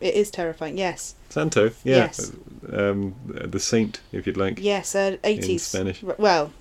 It 0.00 0.14
is 0.14 0.30
terrifying. 0.30 0.76
Yes. 0.78 1.14
Santo, 1.30 1.70
yeah, 1.84 1.96
Yes. 1.96 2.32
um, 2.72 3.14
the 3.26 3.60
saint, 3.60 4.00
if 4.12 4.26
you'd 4.26 4.36
like. 4.36 4.58
Yes. 4.60 4.94
Uh, 4.94 5.16
80s. 5.24 5.60
Spanish. 5.60 6.02
R- 6.04 6.14
Well, 6.18 6.52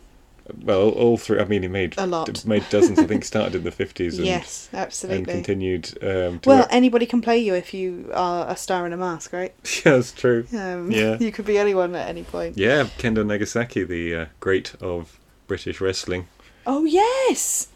Well, 0.64 0.90
all 0.90 1.18
through. 1.18 1.40
I 1.40 1.46
mean, 1.46 1.64
he 1.64 1.68
made 1.68 1.96
A 1.98 2.06
lot. 2.06 2.46
made 2.46 2.64
dozens. 2.70 3.00
I 3.00 3.06
think 3.08 3.26
started 3.26 3.56
in 3.56 3.64
the 3.64 3.72
fifties 3.72 4.18
and, 4.20 4.28
yes, 4.28 4.70
and 4.72 5.26
continued. 5.28 5.98
Um, 6.04 6.40
Well, 6.46 6.60
work- 6.60 6.68
anybody 6.70 7.06
can 7.08 7.20
play 7.22 7.40
you 7.40 7.56
if 7.56 7.74
you 7.74 8.12
are 8.14 8.48
a 8.48 8.56
star 8.56 8.86
in 8.86 8.94
a 8.94 8.98
mask, 8.98 9.34
right? 9.34 9.54
yeah, 9.86 9.94
that's 9.94 10.12
true. 10.12 10.46
Um, 10.54 10.92
Yeah. 10.92 11.18
You 11.20 11.32
could 11.32 11.46
be 11.46 11.58
anyone 11.58 11.96
at 11.96 12.08
any 12.08 12.24
point. 12.24 12.58
Yeah, 12.58 12.84
Kendo 13.00 13.26
Nagasaki, 13.26 13.84
the 13.84 14.16
uh, 14.16 14.26
great 14.40 14.76
of 14.82 15.20
British 15.48 15.82
wrestling. 15.82 16.28
Oh, 16.68 16.84
yes! 16.86 17.70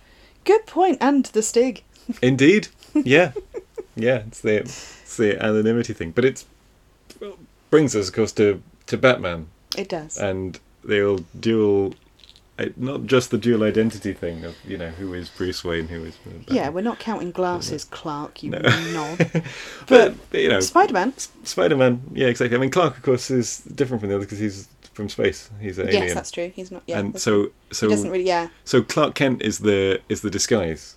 Good 0.45 0.65
point. 0.67 0.97
And 1.01 1.25
the 1.25 1.41
Stig. 1.41 1.81
Indeed. 2.21 2.67
Yeah. 2.93 3.31
yeah. 3.95 4.23
It's 4.27 4.41
the 4.41 4.61
it's 5.09 5.17
the 5.17 5.43
anonymity 5.43 5.91
thing, 5.93 6.11
but 6.11 6.23
it 6.23 6.45
brings 7.71 7.95
us, 7.95 8.09
of 8.09 8.13
course, 8.13 8.31
to 8.33 8.61
to 8.85 8.95
Batman 8.97 9.47
It 9.75 9.89
does. 9.89 10.17
and 10.17 10.59
the 10.83 11.01
old 11.01 11.25
dual, 11.39 11.95
uh, 12.59 12.65
not 12.77 13.05
just 13.05 13.31
the 13.31 13.37
dual 13.39 13.63
identity 13.63 14.13
thing 14.13 14.45
of 14.45 14.55
you 14.67 14.77
know 14.77 14.89
who 14.89 15.13
is 15.15 15.29
Bruce 15.29 15.63
Wayne, 15.63 15.87
who 15.87 16.03
is 16.05 16.15
Batman. 16.17 16.45
yeah, 16.55 16.69
we're 16.69 16.81
not 16.83 16.99
counting 16.99 17.31
glasses, 17.31 17.85
Clark, 17.85 18.43
you 18.43 18.51
No. 18.51 18.59
knob. 18.93 19.19
but, 19.87 20.13
you 20.31 20.49
know, 20.49 20.59
Spider 20.59 20.93
Man. 20.93 21.13
Spider 21.43 21.75
Man. 21.75 22.01
Yeah, 22.13 22.27
exactly. 22.27 22.55
I 22.55 22.61
mean, 22.61 22.69
Clark, 22.71 22.97
of 22.97 23.01
course, 23.03 23.31
is 23.31 23.59
different 23.61 24.01
from 24.01 24.09
the 24.09 24.15
other 24.15 24.25
because 24.25 24.39
he's 24.39 24.67
from 24.93 25.09
space. 25.09 25.49
He's 25.59 25.79
an 25.79 25.87
alien. 25.87 26.03
Yes, 26.03 26.13
that's 26.13 26.29
true. 26.31 26.51
He's 26.55 26.69
not. 26.71 26.83
Yeah. 26.85 26.99
and 26.99 27.09
that's- 27.09 27.23
so 27.23 27.43
he 27.45 27.49
so 27.73 27.89
doesn't 27.89 28.11
really. 28.11 28.25
Yeah. 28.27 28.49
so 28.63 28.83
Clark 28.83 29.15
Kent 29.15 29.41
is 29.41 29.57
the 29.59 30.01
is 30.09 30.21
the 30.21 30.29
disguise. 30.29 30.95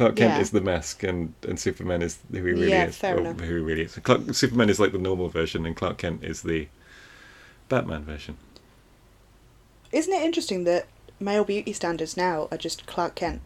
Clark 0.00 0.16
Kent 0.16 0.36
Yeah. 0.36 0.40
is 0.40 0.50
the 0.50 0.62
mask, 0.62 1.02
and, 1.02 1.34
and 1.46 1.60
Superman 1.60 2.00
is 2.00 2.18
who 2.30 2.36
he 2.38 2.40
really 2.42 2.70
Yeah, 2.70 2.86
is. 2.86 2.96
fair 2.96 3.18
or 3.18 3.20
enough. 3.20 3.38
Who 3.38 3.44
he 3.56 3.60
really 3.60 3.82
is. 3.82 3.96
Clark, 3.96 4.32
Superman 4.32 4.70
is 4.70 4.80
like 4.80 4.92
the 4.92 4.98
normal 4.98 5.28
version, 5.28 5.66
and 5.66 5.76
Clark 5.76 5.98
Kent 5.98 6.24
is 6.24 6.40
the 6.40 6.68
Batman 7.68 8.04
version. 8.04 8.38
Isn't 9.92 10.14
it 10.14 10.22
interesting 10.22 10.64
that 10.64 10.86
male 11.20 11.44
beauty 11.44 11.74
standards 11.74 12.16
now 12.16 12.48
are 12.50 12.56
just 12.56 12.86
Clark 12.86 13.14
Kent 13.16 13.42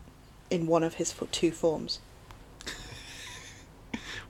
in 0.49 0.69
one 0.69 0.85
of 0.85 0.95
his 0.95 1.13
two 1.33 1.51
forms? 1.51 1.99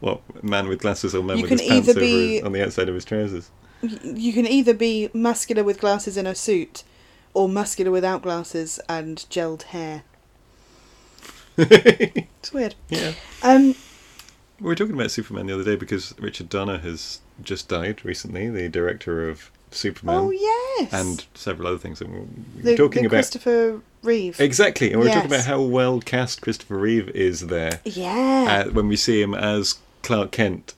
What 0.00 0.22
man 0.42 0.66
with 0.68 0.80
glasses 0.80 1.14
or 1.14 1.22
man 1.22 1.36
You 1.36 1.42
with 1.42 1.50
his 1.60 1.62
pants 1.68 1.88
over 1.90 2.00
be- 2.00 2.36
his- 2.36 2.42
on 2.44 2.52
the 2.52 2.64
outside 2.64 2.88
of 2.88 2.94
his 2.94 3.04
trousers? 3.04 3.50
You 4.02 4.32
can 4.32 4.46
either 4.46 4.72
be 4.72 5.10
muscular 5.12 5.62
with 5.62 5.78
glasses 5.78 6.16
in 6.16 6.26
a 6.26 6.34
suit, 6.34 6.84
or 7.34 7.50
muscular 7.50 7.90
without 7.90 8.22
glasses 8.22 8.80
and 8.88 9.18
gelled 9.28 9.64
hair. 9.64 10.04
It's 11.58 12.52
weird. 12.52 12.74
yeah. 12.88 13.12
Um, 13.42 13.74
We 14.60 14.66
were 14.66 14.74
talking 14.74 14.94
about 14.94 15.10
Superman 15.10 15.46
the 15.46 15.54
other 15.54 15.64
day 15.64 15.76
because 15.76 16.14
Richard 16.20 16.48
Donner 16.48 16.78
has 16.78 17.20
just 17.42 17.68
died 17.68 18.04
recently, 18.04 18.48
the 18.50 18.68
director 18.68 19.28
of 19.28 19.50
Superman 19.70 20.16
oh 20.16 20.30
yes, 20.30 20.92
and 20.92 21.24
several 21.34 21.66
other 21.68 21.78
things. 21.78 21.98
that 21.98 22.08
we 22.08 22.18
were 22.18 22.26
the, 22.62 22.76
talking 22.76 23.02
the 23.02 23.08
about 23.08 23.16
Christopher 23.16 23.80
Reeve. 24.02 24.40
exactly, 24.40 24.92
and 24.92 25.00
we 25.00 25.08
were 25.08 25.12
talking 25.14 25.30
about 25.30 25.46
how 25.46 25.60
well 25.62 26.00
cast 26.00 26.42
Christopher 26.42 26.76
Reeve 26.78 27.08
is 27.10 27.40
there 27.48 27.80
yeah, 27.84 28.64
uh, 28.66 28.70
when 28.70 28.86
we 28.86 28.94
see 28.96 29.20
him 29.20 29.34
as 29.34 29.78
Clark 30.02 30.30
Kent, 30.30 30.74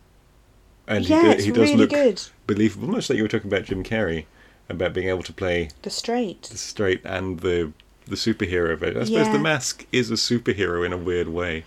and 0.86 1.06
yeah, 1.06 1.32
he, 1.34 1.36
do, 1.36 1.42
he 1.44 1.50
does 1.50 1.58
really 1.58 1.76
look 1.76 1.90
good. 1.90 2.22
believable. 2.46 2.88
Much 2.88 3.10
like 3.10 3.18
you 3.18 3.24
were 3.24 3.28
talking 3.28 3.50
about 3.52 3.64
Jim 3.66 3.84
Carrey, 3.84 4.24
about 4.70 4.94
being 4.94 5.08
able 5.08 5.22
to 5.24 5.32
play 5.32 5.68
The 5.82 5.90
straight. 5.90 6.44
the 6.44 6.56
straight 6.58 7.02
and 7.04 7.40
the 7.40 7.72
the 8.06 8.16
superhero. 8.16 8.78
But 8.78 8.96
I 8.96 9.04
suppose 9.04 9.26
Yeah. 9.26 9.32
the 9.32 9.38
mask 9.38 9.86
is 9.92 10.10
a 10.10 10.14
superhero 10.14 10.84
in 10.84 10.92
a 10.92 10.96
weird 10.96 11.28
way. 11.28 11.64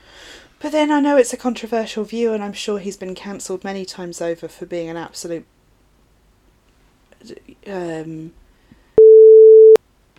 But 0.62 0.74
then 0.74 0.92
I 0.92 1.00
know 1.00 1.16
it's 1.16 1.32
a 1.32 1.38
controversial 1.38 2.04
view, 2.04 2.34
and 2.34 2.44
I'm 2.44 2.54
sure 2.54 2.80
he's 2.80 2.98
been 2.98 3.16
cancelled 3.16 3.64
many 3.64 3.86
times 3.86 4.22
over 4.22 4.48
for 4.50 4.66
being 4.66 4.90
an 4.90 4.98
absolute. 4.98 5.46
Um, 7.68 8.34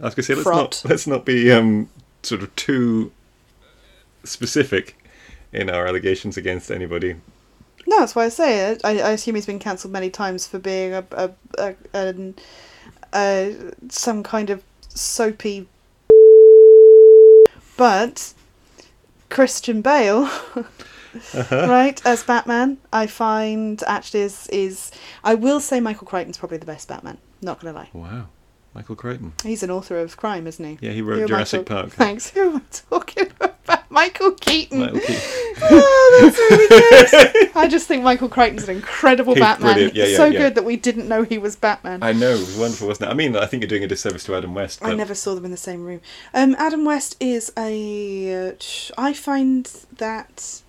I 0.00 0.04
was 0.04 0.14
going 0.14 0.16
to 0.16 0.22
say 0.22 0.34
let's 0.34 0.46
not 0.46 0.82
let's 0.84 1.06
not 1.06 1.24
be 1.24 1.50
um, 1.52 1.88
sort 2.22 2.42
of 2.42 2.54
too 2.56 3.12
specific 4.24 4.96
in 5.52 5.68
our 5.68 5.86
allegations 5.86 6.36
against 6.36 6.70
anybody. 6.70 7.16
No, 7.86 8.00
that's 8.00 8.14
why 8.14 8.24
I 8.26 8.28
say 8.28 8.70
it. 8.70 8.80
I, 8.84 9.00
I 9.00 9.10
assume 9.10 9.34
he's 9.34 9.46
been 9.46 9.58
cancelled 9.58 9.92
many 9.92 10.10
times 10.10 10.46
for 10.46 10.58
being 10.58 10.92
a, 10.94 11.04
a, 11.12 11.30
a, 11.58 11.74
an 11.94 12.34
uh, 13.12 13.50
some 13.88 14.22
kind 14.22 14.50
of 14.50 14.62
soapy. 14.88 15.66
But 17.80 18.34
Christian 19.30 19.80
Bale, 19.80 20.24
Uh-huh. 20.24 21.66
right, 21.66 21.98
as 22.06 22.22
Batman, 22.22 22.76
I 22.92 23.06
find 23.06 23.82
actually 23.86 24.20
is 24.20 24.46
is 24.48 24.92
I 25.24 25.34
will 25.34 25.60
say 25.60 25.80
Michael 25.80 26.06
Crichton's 26.06 26.36
probably 26.36 26.58
the 26.58 26.66
best 26.66 26.88
Batman. 26.88 27.16
Not 27.40 27.58
gonna 27.58 27.72
lie, 27.74 27.88
Wow, 27.94 28.26
Michael 28.74 28.96
Crichton. 28.96 29.32
he's 29.42 29.62
an 29.62 29.70
author 29.70 29.98
of 29.98 30.18
crime, 30.18 30.46
isn't 30.46 30.62
he? 30.64 30.76
Yeah, 30.86 30.92
he 30.92 31.00
wrote 31.00 31.22
I 31.22 31.26
Jurassic 31.26 31.64
Park. 31.64 31.88
Thanks. 31.92 32.28
Who 32.30 32.50
am 32.50 32.56
I 32.58 32.62
talking 32.90 33.28
about? 33.30 33.56
Michael 33.90 34.32
Keaton. 34.32 34.78
Michael 34.78 35.00
Keaton. 35.00 35.16
oh, 35.62 36.20
that's 36.22 36.38
really 36.38 36.68
good. 36.68 37.50
I 37.56 37.68
just 37.68 37.88
think 37.88 38.04
Michael 38.04 38.28
Crichton's 38.28 38.68
an 38.68 38.76
incredible 38.76 39.34
He's 39.34 39.42
Batman. 39.42 39.74
brilliant. 39.74 39.94
Yeah, 39.96 40.04
yeah, 40.06 40.16
so 40.16 40.26
yeah. 40.26 40.38
good 40.38 40.54
that 40.54 40.64
we 40.64 40.76
didn't 40.76 41.08
know 41.08 41.24
he 41.24 41.38
was 41.38 41.56
Batman. 41.56 42.02
I 42.02 42.12
know, 42.12 42.30
it 42.30 42.38
was 42.38 42.56
wonderful, 42.56 42.86
wasn't 42.86 43.08
it? 43.08 43.12
I 43.12 43.14
mean, 43.14 43.36
I 43.36 43.46
think 43.46 43.62
you're 43.62 43.68
doing 43.68 43.84
a 43.84 43.88
disservice 43.88 44.24
to 44.24 44.36
Adam 44.36 44.54
West. 44.54 44.78
I 44.82 44.94
never 44.94 45.14
saw 45.14 45.34
them 45.34 45.44
in 45.44 45.50
the 45.50 45.56
same 45.56 45.84
room. 45.84 46.00
Um, 46.32 46.54
Adam 46.58 46.84
West 46.84 47.16
is 47.18 47.52
a. 47.58 48.50
Uh, 48.50 48.52
I 48.96 49.12
find 49.12 49.66
that 49.98 50.62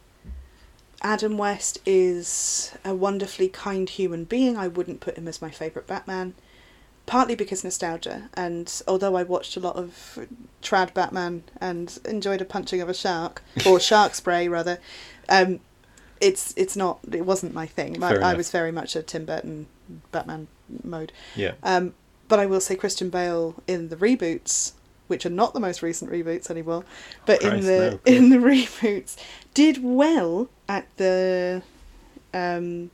Adam 1.03 1.37
West 1.37 1.79
is 1.85 2.73
a 2.83 2.95
wonderfully 2.95 3.49
kind 3.49 3.87
human 3.87 4.23
being. 4.23 4.57
I 4.57 4.67
wouldn't 4.67 4.99
put 4.99 5.17
him 5.17 5.27
as 5.27 5.41
my 5.41 5.51
favourite 5.51 5.87
Batman, 5.87 6.33
partly 7.05 7.35
because 7.35 7.63
nostalgia. 7.63 8.29
And 8.33 8.81
although 8.87 9.15
I 9.15 9.23
watched 9.23 9.57
a 9.57 9.59
lot 9.59 9.75
of 9.75 10.19
trad 10.61 10.93
Batman 10.93 11.43
and 11.59 11.99
enjoyed 12.05 12.41
a 12.41 12.45
punching 12.45 12.81
of 12.81 12.89
a 12.89 12.93
shark 12.93 13.43
or 13.65 13.79
shark 13.79 14.15
spray 14.15 14.47
rather, 14.47 14.79
um, 15.29 15.59
it's 16.19 16.53
it's 16.55 16.75
not. 16.75 16.99
It 17.11 17.25
wasn't 17.25 17.53
my 17.53 17.65
thing. 17.65 17.99
My, 17.99 18.15
I 18.15 18.35
was 18.35 18.51
very 18.51 18.71
much 18.71 18.95
a 18.95 19.01
Tim 19.01 19.25
Burton 19.25 19.67
Batman 20.11 20.47
mode. 20.83 21.11
Yeah. 21.35 21.53
Um, 21.63 21.93
but 22.27 22.39
I 22.39 22.45
will 22.45 22.61
say 22.61 22.75
Christian 22.75 23.09
Bale 23.09 23.55
in 23.67 23.89
the 23.89 23.97
reboots, 23.97 24.73
which 25.07 25.25
are 25.25 25.31
not 25.31 25.53
the 25.53 25.59
most 25.59 25.81
recent 25.81 26.11
reboots 26.11 26.49
anymore, 26.49 26.85
but 27.25 27.41
in 27.41 27.61
the 27.61 27.91
no, 27.91 27.99
in 28.05 28.29
the 28.29 28.37
reboots 28.37 29.17
did 29.53 29.83
well 29.83 30.47
at 30.69 30.85
the 30.97 31.63
um, 32.33 32.91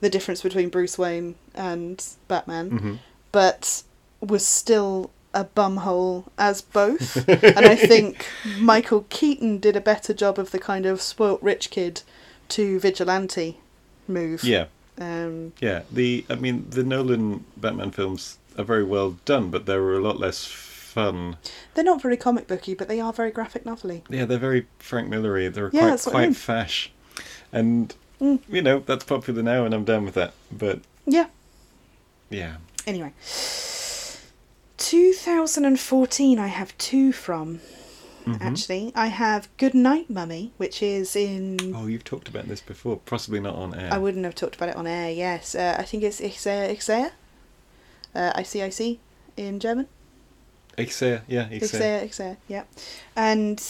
the 0.00 0.08
difference 0.08 0.42
between 0.42 0.68
Bruce 0.70 0.96
Wayne 0.96 1.34
and 1.54 2.02
Batman, 2.28 2.70
hmm 2.70 2.94
but 3.32 3.82
was 4.20 4.46
still 4.46 5.10
a 5.34 5.44
bumhole 5.44 6.24
as 6.38 6.60
both. 6.62 7.28
and 7.28 7.66
I 7.66 7.76
think 7.76 8.26
Michael 8.58 9.06
Keaton 9.10 9.58
did 9.58 9.76
a 9.76 9.80
better 9.80 10.12
job 10.14 10.38
of 10.38 10.50
the 10.50 10.58
kind 10.58 10.86
of 10.86 11.00
spoilt 11.00 11.42
rich 11.42 11.70
kid 11.70 12.02
to 12.50 12.80
vigilante 12.80 13.58
move. 14.08 14.42
Yeah, 14.42 14.66
Um, 14.98 15.52
yeah. 15.60 15.82
The 15.92 16.24
I 16.30 16.34
mean, 16.36 16.66
the 16.70 16.82
Nolan 16.82 17.44
Batman 17.56 17.90
films 17.90 18.38
are 18.56 18.64
very 18.64 18.84
well 18.84 19.18
done, 19.24 19.50
but 19.50 19.66
they 19.66 19.76
were 19.76 19.94
a 19.96 20.00
lot 20.00 20.18
less 20.18 20.44
fun. 20.46 21.36
they're 21.74 21.84
not 21.84 22.00
very 22.02 22.16
comic 22.16 22.48
booky, 22.48 22.74
but 22.74 22.88
they 22.88 22.98
are 22.98 23.12
very 23.12 23.30
graphic 23.30 23.64
novelly. 23.66 24.02
Yeah, 24.08 24.24
they're 24.24 24.38
very 24.38 24.66
Frank 24.78 25.08
Millery. 25.08 25.48
They're 25.48 25.70
Yeah, 25.72 25.82
quite 25.82 25.90
what 25.92 26.08
I 26.08 26.10
quite 26.10 26.22
mean. 26.28 26.34
fash, 26.34 26.90
and 27.52 27.94
Mm. 28.20 28.40
you 28.48 28.62
know 28.62 28.80
that's 28.80 29.04
popular 29.04 29.42
now, 29.44 29.64
and 29.64 29.72
I'm 29.72 29.84
done 29.84 30.04
with 30.06 30.14
that. 30.14 30.32
But 30.50 30.80
Yeah. 31.06 31.26
yeah, 32.30 32.56
Anyway, 32.88 33.12
2014, 34.78 36.38
I 36.38 36.46
have 36.46 36.76
two 36.78 37.12
from. 37.12 37.60
Mhm. 38.24 38.40
Actually, 38.40 38.92
I 38.94 39.08
have 39.08 39.48
Good 39.58 39.74
Night 39.74 40.08
Mummy, 40.08 40.52
which 40.56 40.82
is 40.82 41.14
in. 41.14 41.58
Oh, 41.74 41.86
you've 41.86 42.04
talked 42.04 42.28
about 42.28 42.48
this 42.48 42.60
before, 42.62 42.96
possibly 42.96 43.40
not 43.40 43.54
on 43.56 43.74
air. 43.74 43.92
I 43.92 43.98
wouldn't 43.98 44.24
have 44.24 44.34
talked 44.34 44.56
about 44.56 44.70
it 44.70 44.76
on 44.76 44.86
air. 44.86 45.10
Yes, 45.10 45.54
uh, 45.54 45.76
I 45.78 45.82
think 45.82 46.02
it's 46.02 46.20
Ixea, 46.20 46.70
Ixea, 46.74 47.10
uh, 48.14 48.32
ICIC 48.36 48.98
in 49.36 49.60
German. 49.60 49.86
Ixea, 50.78 51.22
yeah. 51.28 51.48
Ixea, 51.48 52.04
Ixea, 52.08 52.36
yeah. 52.48 52.64
And 53.14 53.62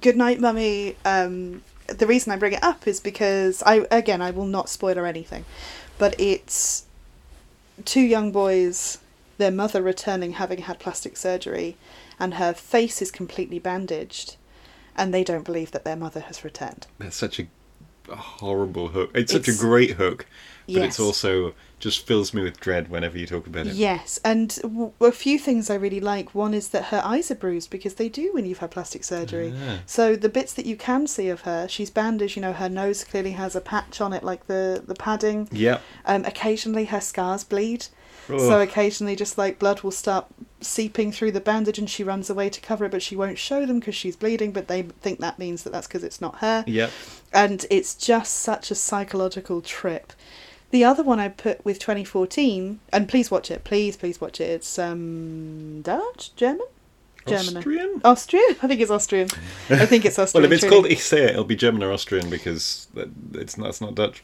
Good 0.00 0.16
Night 0.16 0.40
Mummy. 0.40 0.96
Um, 1.06 1.62
the 1.86 2.06
reason 2.06 2.32
I 2.32 2.36
bring 2.36 2.52
it 2.52 2.62
up 2.62 2.86
is 2.86 3.00
because 3.00 3.62
I 3.64 3.86
again 3.90 4.20
I 4.20 4.30
will 4.30 4.46
not 4.46 4.68
spoil 4.68 4.98
or 4.98 5.06
anything, 5.06 5.46
but 5.96 6.14
it's 6.20 6.84
two 7.84 8.00
young 8.00 8.32
boys, 8.32 8.98
their 9.38 9.50
mother 9.50 9.82
returning 9.82 10.32
having 10.32 10.62
had 10.62 10.78
plastic 10.78 11.16
surgery, 11.16 11.76
and 12.18 12.34
her 12.34 12.52
face 12.52 13.00
is 13.00 13.10
completely 13.10 13.58
bandaged, 13.58 14.36
and 14.96 15.12
they 15.14 15.24
don't 15.24 15.44
believe 15.44 15.70
that 15.72 15.84
their 15.84 15.96
mother 15.96 16.20
has 16.20 16.44
returned. 16.44 16.86
That's 16.98 17.16
such 17.16 17.38
a 17.38 17.46
horrible 18.14 18.88
hook. 18.88 19.10
It's, 19.14 19.32
such 19.32 19.48
a 19.48 19.54
great 19.54 19.92
hook, 19.92 20.26
but 20.68 20.74
Yes. 20.76 20.86
it's 20.90 21.00
also 21.00 21.54
just 21.80 22.06
fills 22.06 22.34
me 22.34 22.42
with 22.42 22.58
dread 22.60 22.88
whenever 22.90 23.16
you 23.16 23.26
talk 23.26 23.46
about 23.46 23.66
it. 23.66 23.74
Yes, 23.74 24.18
and 24.24 24.48
w- 24.62 24.92
a 25.00 25.12
few 25.12 25.38
things 25.38 25.70
I 25.70 25.74
really 25.76 26.00
like. 26.00 26.34
One 26.34 26.52
is 26.52 26.68
that 26.68 26.86
her 26.86 27.00
eyes 27.04 27.30
are 27.30 27.36
bruised 27.36 27.70
because 27.70 27.94
they 27.94 28.08
do 28.08 28.30
when 28.34 28.44
you've 28.46 28.58
had 28.58 28.70
plastic 28.72 29.04
surgery. 29.04 29.54
Ah. 29.68 29.78
So 29.86 30.14
the 30.16 30.28
bits 30.28 30.52
that 30.54 30.66
you 30.66 30.76
can 30.76 31.06
see 31.06 31.28
of 31.28 31.42
her, 31.42 31.68
she's 31.68 31.90
bandaged. 31.90 32.36
You 32.36 32.42
know, 32.42 32.52
her 32.52 32.68
nose 32.68 33.04
clearly 33.04 33.32
has 33.32 33.54
a 33.56 33.60
patch 33.60 34.00
on 34.00 34.12
it, 34.12 34.22
like 34.24 34.46
the 34.46 34.82
the 34.86 34.94
padding. 34.94 35.48
Yep. 35.52 35.80
Um, 36.04 36.24
occasionally 36.24 36.86
her 36.86 37.00
scars 37.00 37.44
bleed. 37.44 37.86
So 38.26 38.60
occasionally, 38.60 39.16
just 39.16 39.38
like 39.38 39.58
blood 39.58 39.80
will 39.80 39.90
start 39.90 40.26
seeping 40.60 41.12
through 41.12 41.32
the 41.32 41.40
bandage, 41.40 41.78
and 41.78 41.88
she 41.88 42.04
runs 42.04 42.28
away 42.28 42.50
to 42.50 42.60
cover 42.60 42.84
it, 42.84 42.90
but 42.90 43.00
she 43.02 43.16
won't 43.16 43.38
show 43.38 43.64
them 43.64 43.78
because 43.80 43.94
she's 43.94 44.16
bleeding. 44.16 44.52
But 44.52 44.68
they 44.68 44.82
think 44.82 45.20
that 45.20 45.38
means 45.38 45.62
that 45.62 45.72
that's 45.72 45.86
because 45.86 46.04
it's 46.04 46.20
not 46.20 46.40
her 46.40 46.62
Yep. 46.66 46.90
and 47.32 47.64
it's 47.70 47.94
just 47.94 48.34
such 48.40 48.70
a 48.70 48.74
psychological 48.74 49.62
trip. 49.62 50.12
The 50.70 50.84
other 50.84 51.02
one 51.02 51.18
I 51.18 51.28
put 51.28 51.64
with 51.64 51.78
2014, 51.78 52.80
and 52.92 53.08
please 53.08 53.30
watch 53.30 53.50
it, 53.50 53.64
please, 53.64 53.96
please 53.96 54.20
watch 54.20 54.40
it. 54.40 54.50
It's 54.50 54.78
um 54.78 55.80
Dutch, 55.82 56.34
German, 56.36 56.66
German, 57.26 57.56
Austrian? 57.56 58.00
Austrian. 58.04 58.50
I 58.62 58.66
think 58.66 58.80
it's 58.82 58.90
Austrian. 58.90 59.28
I 59.70 59.86
think 59.86 60.04
it's 60.04 60.18
Austrian. 60.22 60.42
Well, 60.42 60.52
if 60.52 60.62
it's 60.62 60.68
called 60.70 60.84
Ixea, 60.86 61.30
it'll 61.30 61.44
be 61.44 61.56
German 61.56 61.82
or 61.82 61.92
Austrian 61.92 62.28
because 62.28 62.88
it's 63.34 63.56
not. 63.56 63.68
It's 63.70 63.80
not 63.80 63.94
Dutch. 63.94 64.22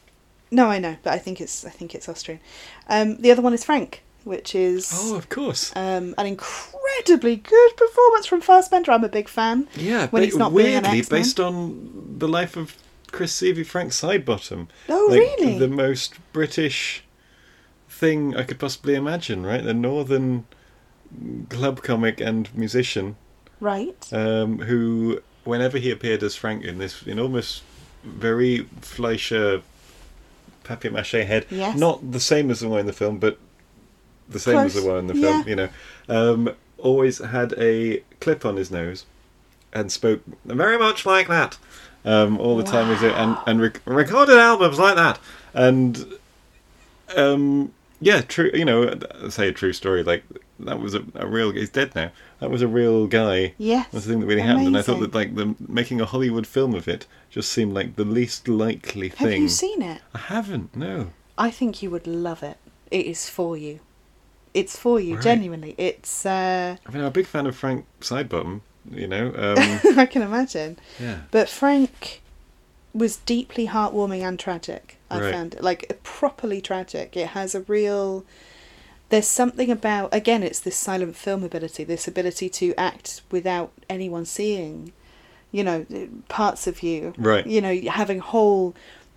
no, 0.51 0.67
I 0.69 0.79
know, 0.79 0.97
but 1.03 1.13
I 1.15 1.19
think 1.19 1.41
it's 1.41 1.65
I 1.65 1.71
think 1.71 1.95
it's 1.95 2.09
Austrian. 2.09 2.41
Um, 2.89 3.17
the 3.17 3.31
other 3.31 3.41
one 3.43 3.55
is 3.55 3.65
Frank, 3.65 4.03
which 4.25 4.55
is 4.55 4.93
Oh, 4.95 5.17
of 5.17 5.31
course. 5.31 5.73
um 5.75 6.15
an 6.19 6.27
incredibly 6.27 7.37
good 7.37 7.77
performance 7.79 8.27
from 8.27 8.43
Fassbender. 8.43 8.93
I'm 8.93 9.05
a 9.05 9.09
big 9.09 9.29
fan. 9.29 9.67
Yeah, 9.77 10.09
when 10.09 10.23
he's 10.23 10.37
not 10.37 10.53
weirdly 10.53 11.01
based 11.03 11.41
on 11.41 12.17
the 12.19 12.29
life 12.29 12.55
of 12.57 12.77
Chris 13.15 13.41
Sievey, 13.41 13.65
Frank 13.65 13.93
Sidebottom. 13.93 14.67
Oh, 14.89 15.07
like, 15.09 15.21
really? 15.21 15.57
The 15.57 15.69
most 15.69 16.15
British 16.33 17.05
thing 17.89 18.37
I 18.37 18.43
could 18.43 18.59
possibly 18.59 18.97
imagine, 18.97 19.47
right? 19.47 19.63
The 19.63 19.73
northern 19.73 20.47
club 21.49 21.81
comic 21.85 22.21
and 22.21 22.53
musician 22.57 23.15
Right. 23.61 23.97
um, 24.13 24.59
who, 24.59 25.21
whenever 25.45 25.79
he 25.79 25.93
appeared 25.93 26.25
as 26.25 26.35
Frank 26.35 26.65
in 26.65 26.79
this 26.79 27.03
enormous, 27.05 27.63
very 28.03 28.67
Fleischer 28.81 29.63
papier 30.65 30.91
mache 30.91 31.13
head, 31.13 31.47
Yes. 31.51 31.79
not 31.79 32.11
the 32.11 32.19
same 32.21 32.51
as 32.51 32.59
the 32.61 32.69
one 32.69 32.81
in 32.81 32.87
the 32.87 32.93
film, 32.93 33.19
but 33.19 33.39
the 34.29 34.41
same 34.41 34.59
as 34.59 34.75
the 34.75 34.83
one 34.83 34.99
in 34.99 35.07
the 35.07 35.15
film, 35.15 35.39
Yeah. 35.41 35.47
you 35.47 35.55
know, 35.57 35.69
um, 36.09 36.51
always 36.79 37.19
had 37.19 37.53
a 37.59 38.03
clip 38.21 38.45
on 38.45 38.57
his 38.57 38.73
nose 38.73 39.07
and 39.73 39.93
spoke 39.93 40.23
very 40.45 40.77
much 40.79 41.07
like 41.07 41.29
that 41.29 41.59
um, 42.05 42.39
all 42.39 42.57
the 42.57 42.63
time, 42.65 42.91
as 42.91 43.03
it- 43.03 43.13
and 43.13 43.37
and 43.47 43.61
rec- 43.61 43.81
recorded 43.87 44.37
albums 44.39 44.79
like 44.79 44.97
that, 44.97 45.19
and 45.55 46.05
um, 47.17 47.73
yeah, 48.01 48.21
true. 48.23 48.51
You 48.55 48.65
know, 48.65 48.99
say 49.31 49.49
a 49.49 49.53
true 49.53 49.73
story 49.73 50.03
like 50.03 50.25
that 50.61 50.81
was 50.81 50.95
a, 50.95 51.05
a 51.15 51.27
real. 51.27 51.53
He's 51.53 51.71
dead 51.71 51.95
now. 51.95 52.11
That 52.41 52.51
was 52.51 52.63
a 52.63 52.69
real 52.69 53.07
guy. 53.07 53.55
Yes. 53.59 53.89
That's 53.93 54.05
the 54.05 54.13
thing 54.13 54.21
that 54.21 54.27
really 54.27 54.43
happened, 54.43 54.67
and 54.69 54.77
I 54.77 54.83
thought 54.83 55.01
that 55.01 55.15
like 55.15 55.35
the 55.35 55.55
making 55.67 56.01
a 56.01 56.05
Hollywood 56.07 56.47
film 56.47 56.75
of 56.75 56.89
it 56.89 57.07
just 57.31 57.51
seemed 57.53 57.73
like 57.75 57.97
the 57.97 58.05
least 58.05 58.49
likely 58.49 59.09
thing. 59.09 59.29
Have 59.31 59.39
you 59.39 59.49
seen 59.49 59.83
it? 59.83 60.03
I 60.15 60.19
haven't. 60.19 60.75
No. 60.77 61.11
I 61.39 61.51
think 61.51 61.83
you 61.83 61.91
would 61.91 62.07
love 62.07 62.43
it. 62.43 62.59
It 62.91 63.07
is 63.07 63.29
for 63.29 63.57
you. 63.57 63.81
It's 64.53 64.79
for 64.79 65.01
you, 65.01 65.15
Right. 65.17 65.25
genuinely. 65.25 65.75
It's, 65.77 66.25
uh, 66.25 66.77
I 66.87 66.91
mean, 66.93 67.01
I'm 67.01 67.07
a 67.09 67.11
big 67.11 67.27
fan 67.27 67.47
of 67.49 67.57
Frank 67.57 67.87
Sidebottom. 68.01 68.61
You 68.91 69.07
know. 69.09 69.27
Um, 69.37 69.99
I 69.99 70.07
can 70.07 70.23
imagine. 70.23 70.79
yeah. 71.01 71.21
But 71.31 71.49
Frank 71.49 72.21
was 72.93 73.17
deeply 73.19 73.67
heartwarming 73.69 74.21
and 74.23 74.39
tragic. 74.39 74.99
I 75.11 75.21
Right. 75.21 75.33
found 75.33 75.55
it 75.55 75.63
like 75.63 76.01
properly 76.03 76.61
tragic. 76.61 77.17
It 77.17 77.29
has 77.29 77.55
a 77.55 77.61
real. 77.63 78.25
There's 79.11 79.27
something 79.29 79.71
about 79.71 80.13
again, 80.15 80.43
it's 80.43 80.61
this 80.61 80.77
silent 80.77 81.17
film 81.17 81.45
ability, 81.45 81.85
this 81.85 82.09
ability 82.09 82.49
to 82.51 82.75
act 82.79 83.21
without 83.31 83.71
anyone 83.89 84.25
seeing, 84.25 84.93
you 85.53 85.63
know, 85.65 85.87
parts 86.29 86.67
of 86.67 86.83
you. 86.83 87.15
Right. 87.19 87.47
You 87.47 87.61
know, 87.61 87.81
having 87.91 88.19
whole, 88.21 88.75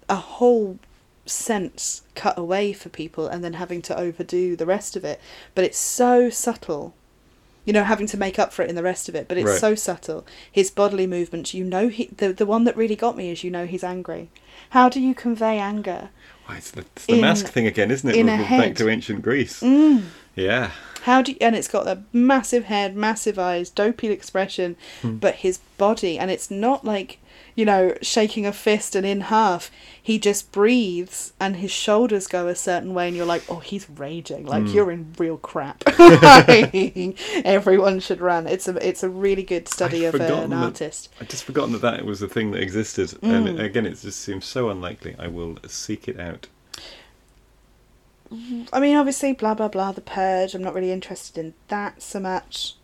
a 0.09 0.15
whole 0.17 0.77
sense 1.25 2.03
cut 2.15 2.37
away 2.37 2.73
for 2.73 2.89
people, 2.89 3.27
and 3.27 3.43
then 3.43 3.53
having 3.53 3.81
to 3.83 3.97
overdo 3.97 4.55
the 4.55 4.65
rest 4.65 4.95
of 4.95 5.03
it. 5.05 5.19
But 5.55 5.63
it's 5.65 5.77
so 5.77 6.29
subtle. 6.29 6.93
You 7.67 7.73
know, 7.73 7.83
having 7.83 8.07
to 8.07 8.17
make 8.17 8.39
up 8.39 8.51
for 8.53 8.63
it 8.63 8.69
in 8.69 8.75
the 8.75 8.81
rest 8.81 9.07
of 9.09 9.13
it. 9.15 9.27
But 9.27 9.37
it's 9.37 9.45
Right. 9.51 9.59
so 9.59 9.75
subtle. 9.75 10.25
His 10.51 10.71
bodily 10.71 11.05
movements, 11.05 11.53
you 11.53 11.63
know, 11.63 11.89
he 11.89 12.09
the 12.17 12.33
the 12.33 12.45
one 12.47 12.63
that 12.63 12.75
really 12.75 12.95
got 12.95 13.15
me 13.15 13.29
is 13.29 13.43
you 13.43 13.51
know 13.51 13.65
he's 13.67 13.83
angry. 13.83 14.29
How 14.71 14.89
do 14.89 14.99
you 14.99 15.13
convey 15.13 15.59
anger? 15.59 16.09
Why, 16.45 16.57
it's 16.57 16.71
the, 16.71 16.81
it's 16.95 17.05
the 17.05 17.13
In- 17.15 17.21
mask 17.21 17.47
thing 17.47 17.67
again, 17.67 17.91
isn't 17.91 18.09
it? 18.09 18.15
in 18.15 18.27
We're 18.27 18.35
a 18.35 18.47
back 18.61 18.75
to 18.77 18.89
ancient 18.89 19.21
Greece. 19.21 19.61
Mm. 19.61 20.03
Yeah. 20.35 20.71
How 21.03 21.21
do 21.21 21.31
you, 21.33 21.37
and 21.41 21.55
it's 21.55 21.67
got 21.67 21.87
a 21.87 22.03
massive 22.13 22.65
head, 22.65 22.95
massive 22.95 23.37
eyes, 23.39 23.69
dopey 23.69 24.07
expression, 24.07 24.75
Hmm. 25.01 25.17
but 25.17 25.35
his 25.35 25.59
body, 25.77 26.17
and 26.19 26.29
it's 26.31 26.49
not 26.51 26.83
like, 26.85 27.19
you 27.55 27.65
know, 27.65 27.95
shaking 28.01 28.45
a 28.45 28.53
fist 28.53 28.95
and 28.95 29.05
in 29.05 29.21
half. 29.21 29.71
He 30.01 30.19
just 30.19 30.51
breathes 30.51 31.33
and 31.39 31.57
his 31.57 31.71
shoulders 31.71 32.27
go 32.27 32.47
a 32.47 32.55
certain 32.55 32.93
way, 32.93 33.07
and 33.07 33.17
you're 33.17 33.25
like, 33.25 33.43
oh, 33.49 33.59
he's 33.59 33.89
raging. 33.89 34.45
Like, 34.45 34.63
Hmm. 34.63 34.69
you're 34.69 34.91
in 34.91 35.13
real 35.17 35.37
crap. 35.37 35.83
Everyone 37.45 37.99
should 37.99 38.21
run. 38.21 38.47
It's 38.47 38.67
a, 38.67 38.87
it's 38.87 39.03
a 39.03 39.09
really 39.09 39.43
good 39.43 39.67
study 39.67 40.05
I'd 40.07 40.15
of 40.15 40.21
an 40.21 40.49
that- 40.51 40.55
artist. 40.63 41.09
I'd 41.19 41.29
just 41.29 41.43
forgotten 41.43 41.71
that 41.73 41.81
that 41.81 42.05
was 42.05 42.21
a 42.21 42.27
thing 42.29 42.51
that 42.51 42.61
existed. 42.61 43.09
Mm. 43.21 43.47
And 43.49 43.59
again, 43.59 43.85
it 43.85 43.95
just 43.99 44.21
seems 44.21 44.45
so 44.45 44.69
unlikely. 44.69 45.15
I 45.19 45.27
will 45.27 45.57
seek 45.67 46.07
it 46.07 46.19
out. 46.19 46.47
I 48.73 48.79
mean, 48.79 48.97
obviously, 48.97 49.31
blah, 49.33 49.53
blah, 49.53 49.69
blah, 49.69 49.93
The 49.93 50.01
Purge. 50.01 50.53
I'm 50.53 50.61
not 50.63 50.73
really 50.73 50.91
interested 50.91 51.37
in 51.37 51.53
that 51.69 52.01
so 52.01 52.19
much. 52.19 52.75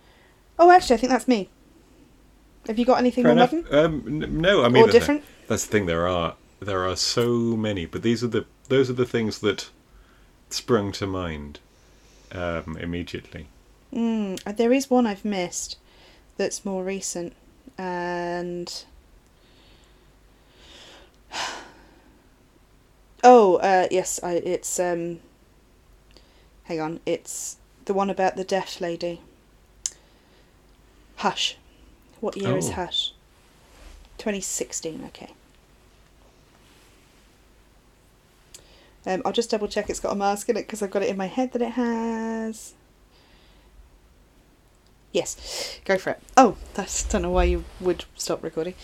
Oh, 0.57 0.71
actually, 0.71 0.95
I 0.95 0.97
think 0.99 1.11
that's 1.11 1.27
me. 1.27 1.49
Have 2.67 2.79
you 2.79 2.85
got 2.85 2.99
anything 2.99 3.23
Fair 3.23 3.35
more 3.35 3.45
enough. 3.45 3.71
modern? 3.71 3.85
Um, 3.85 4.41
no, 4.41 4.63
I 4.63 4.69
mean, 4.69 4.87
or 4.87 4.91
different? 4.91 5.23
that's 5.47 5.65
the 5.65 5.71
thing. 5.71 5.85
There 5.85 6.07
are 6.07 6.35
there 6.59 6.87
are 6.87 6.95
so 6.95 7.27
many, 7.57 7.85
but 7.85 8.03
these 8.03 8.23
are 8.23 8.27
the 8.27 8.45
those 8.69 8.89
are 8.89 8.93
the 8.93 9.05
things 9.05 9.39
that 9.39 9.69
sprung 10.49 10.91
to 10.93 11.05
mind 11.05 11.59
um, 12.31 12.77
immediately. 12.79 13.47
Mm, 13.93 14.41
there 14.55 14.71
is 14.71 14.89
one 14.89 15.05
I've 15.05 15.25
missed 15.25 15.77
that's 16.37 16.65
more 16.65 16.83
recent, 16.83 17.33
and 17.77 18.85
oh, 23.23 23.55
uh, 23.57 23.87
yes, 23.91 24.19
I, 24.23 24.33
it's 24.33 24.79
um. 24.79 25.19
Hang 26.63 26.79
on, 26.79 27.01
it's 27.05 27.57
the 27.83 27.93
one 27.93 28.09
about 28.09 28.37
the 28.37 28.45
deaf 28.45 28.79
lady. 28.79 29.19
Hush. 31.17 31.57
What 32.23 32.37
year 32.37 32.55
is 32.55 32.69
Oh. 32.69 32.73
Hush? 32.73 33.11
Twenty 34.17 34.39
sixteen. 34.39 35.03
Okay. 35.07 35.31
Um, 39.05 39.21
I'll 39.25 39.33
just 39.33 39.49
double 39.49 39.67
check 39.67 39.89
it's 39.89 39.99
got 39.99 40.13
a 40.13 40.15
mask 40.15 40.47
in 40.47 40.55
it 40.55 40.61
because 40.61 40.81
I've 40.81 40.89
got 40.89 41.01
it 41.03 41.09
in 41.09 41.17
my 41.17 41.25
head 41.25 41.51
that 41.51 41.61
it 41.61 41.71
has. 41.71 42.75
Yes, 45.11 45.81
go 45.83 45.97
for 45.97 46.11
it. 46.11 46.21
Oh, 46.37 46.55
that's 46.75 47.03
don't 47.03 47.23
know 47.23 47.29
why 47.29 47.43
you 47.43 47.65
would 47.81 48.05
stop 48.15 48.41
recording. 48.41 48.75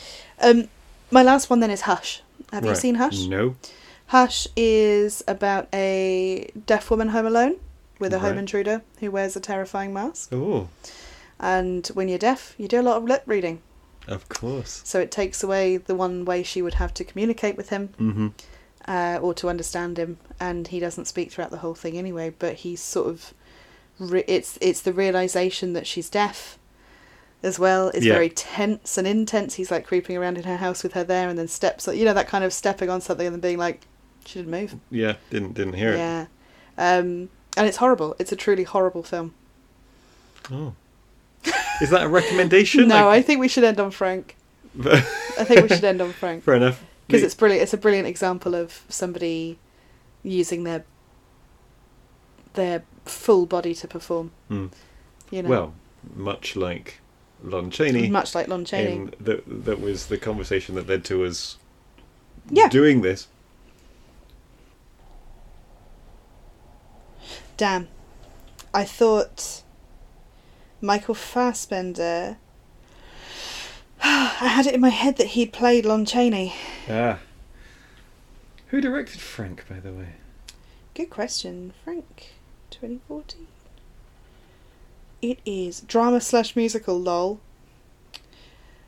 Um, 0.41 0.67
my 1.10 1.23
last 1.23 1.49
one 1.49 1.62
then 1.62 1.71
is 1.71 1.82
Hush. 1.82 2.21
Have 2.52 2.65
you 2.65 2.75
seen 2.75 2.95
Hush? 2.95 3.21
No. 3.21 3.56
Hush 4.08 4.49
is 4.58 5.23
about 5.30 5.69
a 5.73 6.52
deaf 6.65 6.91
woman 6.91 7.08
home 7.08 7.25
alone 7.25 7.56
with 7.99 8.13
a 8.13 8.19
home 8.19 8.38
intruder 8.38 8.82
who 8.99 9.12
wears 9.12 9.38
a 9.38 9.39
terrifying 9.39 9.93
mask. 9.93 10.34
Oh, 10.34 10.67
And 11.39 11.88
when 11.89 12.08
you're 12.10 12.17
deaf, 12.19 12.54
you 12.58 12.67
do 12.67 12.82
a 12.82 12.84
lot 12.84 12.97
of 12.97 13.04
lip 13.06 13.23
reading. 13.25 13.62
of 14.08 14.28
course. 14.30 14.82
So 14.86 14.99
it 14.99 15.12
takes 15.12 15.43
away 15.43 15.78
the 15.78 15.95
one 15.95 16.25
way 16.25 16.43
she 16.43 16.62
would 16.62 16.75
have 16.75 16.93
to 16.95 17.04
communicate 17.04 17.56
with 17.58 17.69
him 17.69 17.89
Mm-hmm. 17.99 18.28
uh, 18.88 19.19
or 19.21 19.34
to 19.36 19.49
understand 19.49 19.97
him, 19.97 20.17
and 20.39 20.67
he 20.67 20.80
doesn't 20.80 21.06
speak 21.06 21.32
throughout 21.32 21.52
the 21.52 21.60
whole 21.60 21.75
thing 21.75 21.97
anyway. 21.97 22.34
But 22.38 22.56
he's 22.56 22.82
sort 22.82 23.08
of, 23.08 23.34
re- 23.99 24.23
it's 24.28 24.58
it's 24.62 24.82
the 24.82 24.93
realization 24.93 25.73
that 25.73 25.86
she's 25.88 26.10
deaf, 26.10 26.58
as 27.43 27.58
well. 27.60 27.89
It's 27.89 28.06
Yeah. 28.06 28.13
very 28.13 28.30
tense 28.30 28.97
and 28.97 29.08
intense. 29.08 29.54
He's 29.56 29.71
like 29.71 29.86
creeping 29.88 30.17
around 30.17 30.38
in 30.38 30.43
her 30.43 30.58
house 30.58 30.84
with 30.84 30.93
her 30.93 31.04
there, 31.06 31.30
and 31.30 31.38
then 31.39 31.47
steps, 31.47 31.88
you 31.88 32.04
know, 32.06 32.13
that 32.13 32.28
kind 32.28 32.43
of 32.43 32.52
stepping 32.52 32.89
on 32.89 32.99
something 32.99 33.25
and 33.28 33.36
then 33.36 33.41
being 33.41 33.58
like, 33.60 33.86
she 34.25 34.39
didn't 34.39 34.52
move. 34.52 34.75
Yeah, 34.91 35.15
didn't 35.30 35.54
didn't 35.54 35.73
hear 35.75 35.93
it. 35.93 35.97
Yeah, 35.97 36.25
um, 36.78 37.30
and 37.56 37.67
it's 37.67 37.78
horrible. 37.78 38.15
It's 38.19 38.32
a 38.34 38.36
truly 38.36 38.63
horrible 38.63 39.04
film. 39.04 39.34
Oh. 40.52 40.73
Is 41.81 41.89
that 41.91 42.03
a 42.03 42.07
recommendation? 42.09 42.87
no, 42.87 42.95
I 42.97 43.03
Like- 43.17 43.25
think 43.25 43.39
we 43.39 43.47
should 43.47 43.63
end 43.63 43.79
on 43.79 43.91
Frank. 43.91 44.35
I 44.85 44.99
think 45.45 45.61
we 45.63 45.69
should 45.69 45.83
end 45.83 46.01
on 46.01 46.11
Frank. 46.13 46.43
Fair 46.45 46.55
enough. 46.55 46.83
because 47.07 47.23
it's 47.23 47.33
brilliant. 47.35 47.63
It's 47.63 47.73
a 47.73 47.77
brilliant 47.77 48.07
example 48.07 48.53
of 48.55 48.83
somebody 48.89 49.57
using 50.23 50.63
their 50.63 50.83
their 52.53 52.83
full 53.05 53.45
body 53.45 53.73
to 53.75 53.87
perform. 53.87 54.31
Hmm. 54.47 54.67
You 55.31 55.43
know, 55.43 55.49
Well, 55.49 55.73
much 56.15 56.55
like 56.55 56.99
Lon 57.43 57.71
Chaney, 57.71 58.09
much 58.09 58.35
like 58.35 58.47
Lon 58.47 58.65
Chaney. 58.65 59.09
that 59.19 59.43
that 59.65 59.79
was 59.79 60.07
the 60.07 60.17
conversation 60.17 60.75
that 60.75 60.87
led 60.87 61.03
to 61.05 61.23
us 61.25 61.57
Yeah. 62.49 62.67
doing 62.67 63.01
this. 63.01 63.27
Damn, 67.57 67.87
I 68.73 68.85
thought 68.85 69.63
Michael 70.81 71.15
Fassbender. 71.15 72.37
I 74.03 74.47
had 74.47 74.65
it 74.65 74.73
in 74.75 74.81
my 74.81 74.89
head 74.89 75.17
that 75.17 75.27
he'd 75.27 75.51
played 75.53 75.85
Lon 75.85 76.05
Chaney. 76.05 76.53
Ah. 76.89 77.19
Who 78.67 78.81
directed 78.81 79.19
Frank, 79.19 79.65
by 79.67 79.79
the 79.79 79.91
way? 79.91 80.13
Good 80.93 81.09
question, 81.09 81.73
Frank. 81.83 82.33
2014. 82.71 83.47
It 85.21 85.39
is 85.45 85.81
drama 85.81 86.21
slash 86.21 86.55
musical. 86.55 86.99
Lol. 86.99 87.39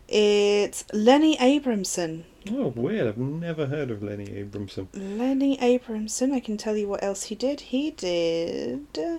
It's 0.07 0.85
Lenny 0.93 1.37
Abrahamson. 1.39 2.25
Oh, 2.49 2.67
weird. 2.67 3.07
I've 3.07 3.17
never 3.17 3.67
heard 3.67 3.91
of 3.91 4.01
Lenny 4.03 4.29
Abrahamson. 4.35 4.87
Lenny 4.93 5.59
Abrahamson, 5.61 6.31
I 6.33 6.39
can 6.39 6.57
tell 6.57 6.75
you 6.77 6.87
what 6.87 7.03
else 7.03 7.23
he 7.23 7.35
did. 7.35 7.61
He 7.61 7.91
did. 7.91 8.85
uh, 8.97 9.17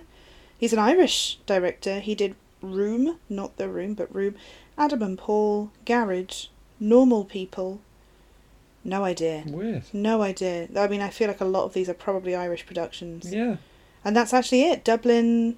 he's 0.57 0.73
an 0.73 0.79
Irish 0.79 1.39
director. 1.45 1.99
He 1.99 2.15
did 2.15 2.35
Room, 2.63 3.19
not 3.29 3.57
The 3.57 3.69
Room, 3.69 3.93
but 3.93 4.13
Room. 4.13 4.35
Adam 4.77 5.03
and 5.03 5.17
Paul, 5.17 5.71
Garage, 5.85 6.47
Normal 6.79 7.25
People. 7.25 7.81
No 8.83 9.03
idea. 9.03 9.43
Weird. 9.45 9.83
No 9.93 10.21
idea. 10.21 10.67
I 10.75 10.87
mean, 10.87 11.01
I 11.01 11.09
feel 11.09 11.27
like 11.27 11.41
a 11.41 11.45
lot 11.45 11.65
of 11.65 11.73
these 11.73 11.87
are 11.89 11.93
probably 11.93 12.35
Irish 12.35 12.65
productions. 12.65 13.31
Yeah. 13.31 13.57
And 14.03 14.15
that's 14.15 14.33
actually 14.33 14.63
it. 14.63 14.83
Dublin. 14.83 15.57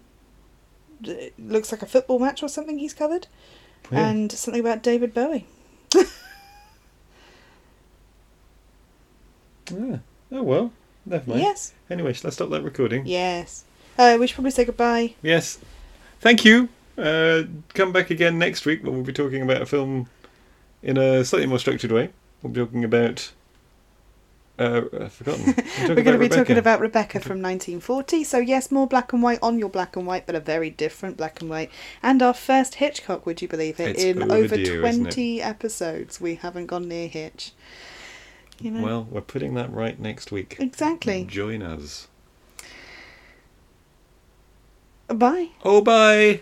Looks 1.39 1.71
like 1.71 1.81
a 1.81 1.87
football 1.87 2.19
match 2.19 2.43
or 2.43 2.49
something 2.49 2.77
he's 2.77 2.93
covered. 2.93 3.27
Weird. 3.89 4.03
And 4.03 4.31
something 4.31 4.61
about 4.61 4.83
David 4.83 5.13
Bowie. 5.13 5.45
Ah. 9.71 9.99
Oh 10.31 10.43
well. 10.43 10.71
Never 11.07 11.27
mind. 11.27 11.41
Yes. 11.41 11.73
Anyway, 11.89 12.13
shall 12.13 12.27
I 12.27 12.31
stop 12.31 12.51
that 12.51 12.61
recording? 12.61 13.05
Yes. 13.07 13.63
Uh, 13.97 14.17
we 14.19 14.27
should 14.27 14.35
probably 14.35 14.51
say 14.51 14.63
goodbye. 14.65 15.15
Yes. 15.23 15.57
Thank 16.19 16.45
you. 16.45 16.69
Uh, 16.97 17.43
come 17.73 17.91
back 17.91 18.09
again 18.09 18.37
next 18.39 18.65
week 18.65 18.83
when 18.83 18.93
we'll 18.93 19.03
be 19.03 19.13
talking 19.13 19.41
about 19.41 19.61
a 19.61 19.65
film 19.65 20.07
in 20.81 20.97
a 20.97 21.25
slightly 21.25 21.47
more 21.47 21.59
structured 21.59 21.91
way. 21.91 22.09
We'll 22.41 22.53
be 22.53 22.61
talking 22.61 22.83
about. 22.83 23.31
Uh, 24.57 24.83
I've 25.01 25.11
forgotten. 25.11 25.45
We're 25.81 25.95
going 25.95 26.17
to 26.17 26.17
be 26.17 26.29
talking 26.29 26.57
about 26.57 26.79
Rebecca 26.79 27.19
from 27.19 27.41
1940. 27.41 28.23
So, 28.23 28.37
yes, 28.37 28.71
more 28.71 28.87
black 28.87 29.11
and 29.11 29.21
white 29.21 29.39
on 29.41 29.59
your 29.59 29.67
black 29.67 29.97
and 29.97 30.07
white, 30.07 30.25
but 30.25 30.33
a 30.35 30.39
very 30.39 30.69
different 30.69 31.17
black 31.17 31.41
and 31.41 31.49
white. 31.49 31.69
And 32.01 32.21
our 32.21 32.33
first 32.33 32.75
Hitchcock, 32.75 33.25
would 33.25 33.41
you 33.41 33.49
believe 33.49 33.81
it? 33.81 33.97
It's 33.97 34.03
In 34.03 34.31
overdue, 34.31 34.79
over 34.85 34.93
20 34.93 35.41
episodes, 35.41 36.21
we 36.21 36.35
haven't 36.35 36.67
gone 36.67 36.87
near 36.87 37.09
Hitch. 37.09 37.51
You 38.61 38.71
know? 38.71 38.83
Well, 38.83 39.07
we're 39.11 39.19
putting 39.19 39.55
that 39.55 39.73
right 39.73 39.99
next 39.99 40.31
week. 40.31 40.55
exactly. 40.59 41.25
Join 41.25 41.61
us. 41.61 42.07
Bye. 45.09 45.49
Oh, 45.63 45.81
bye. 45.81 46.39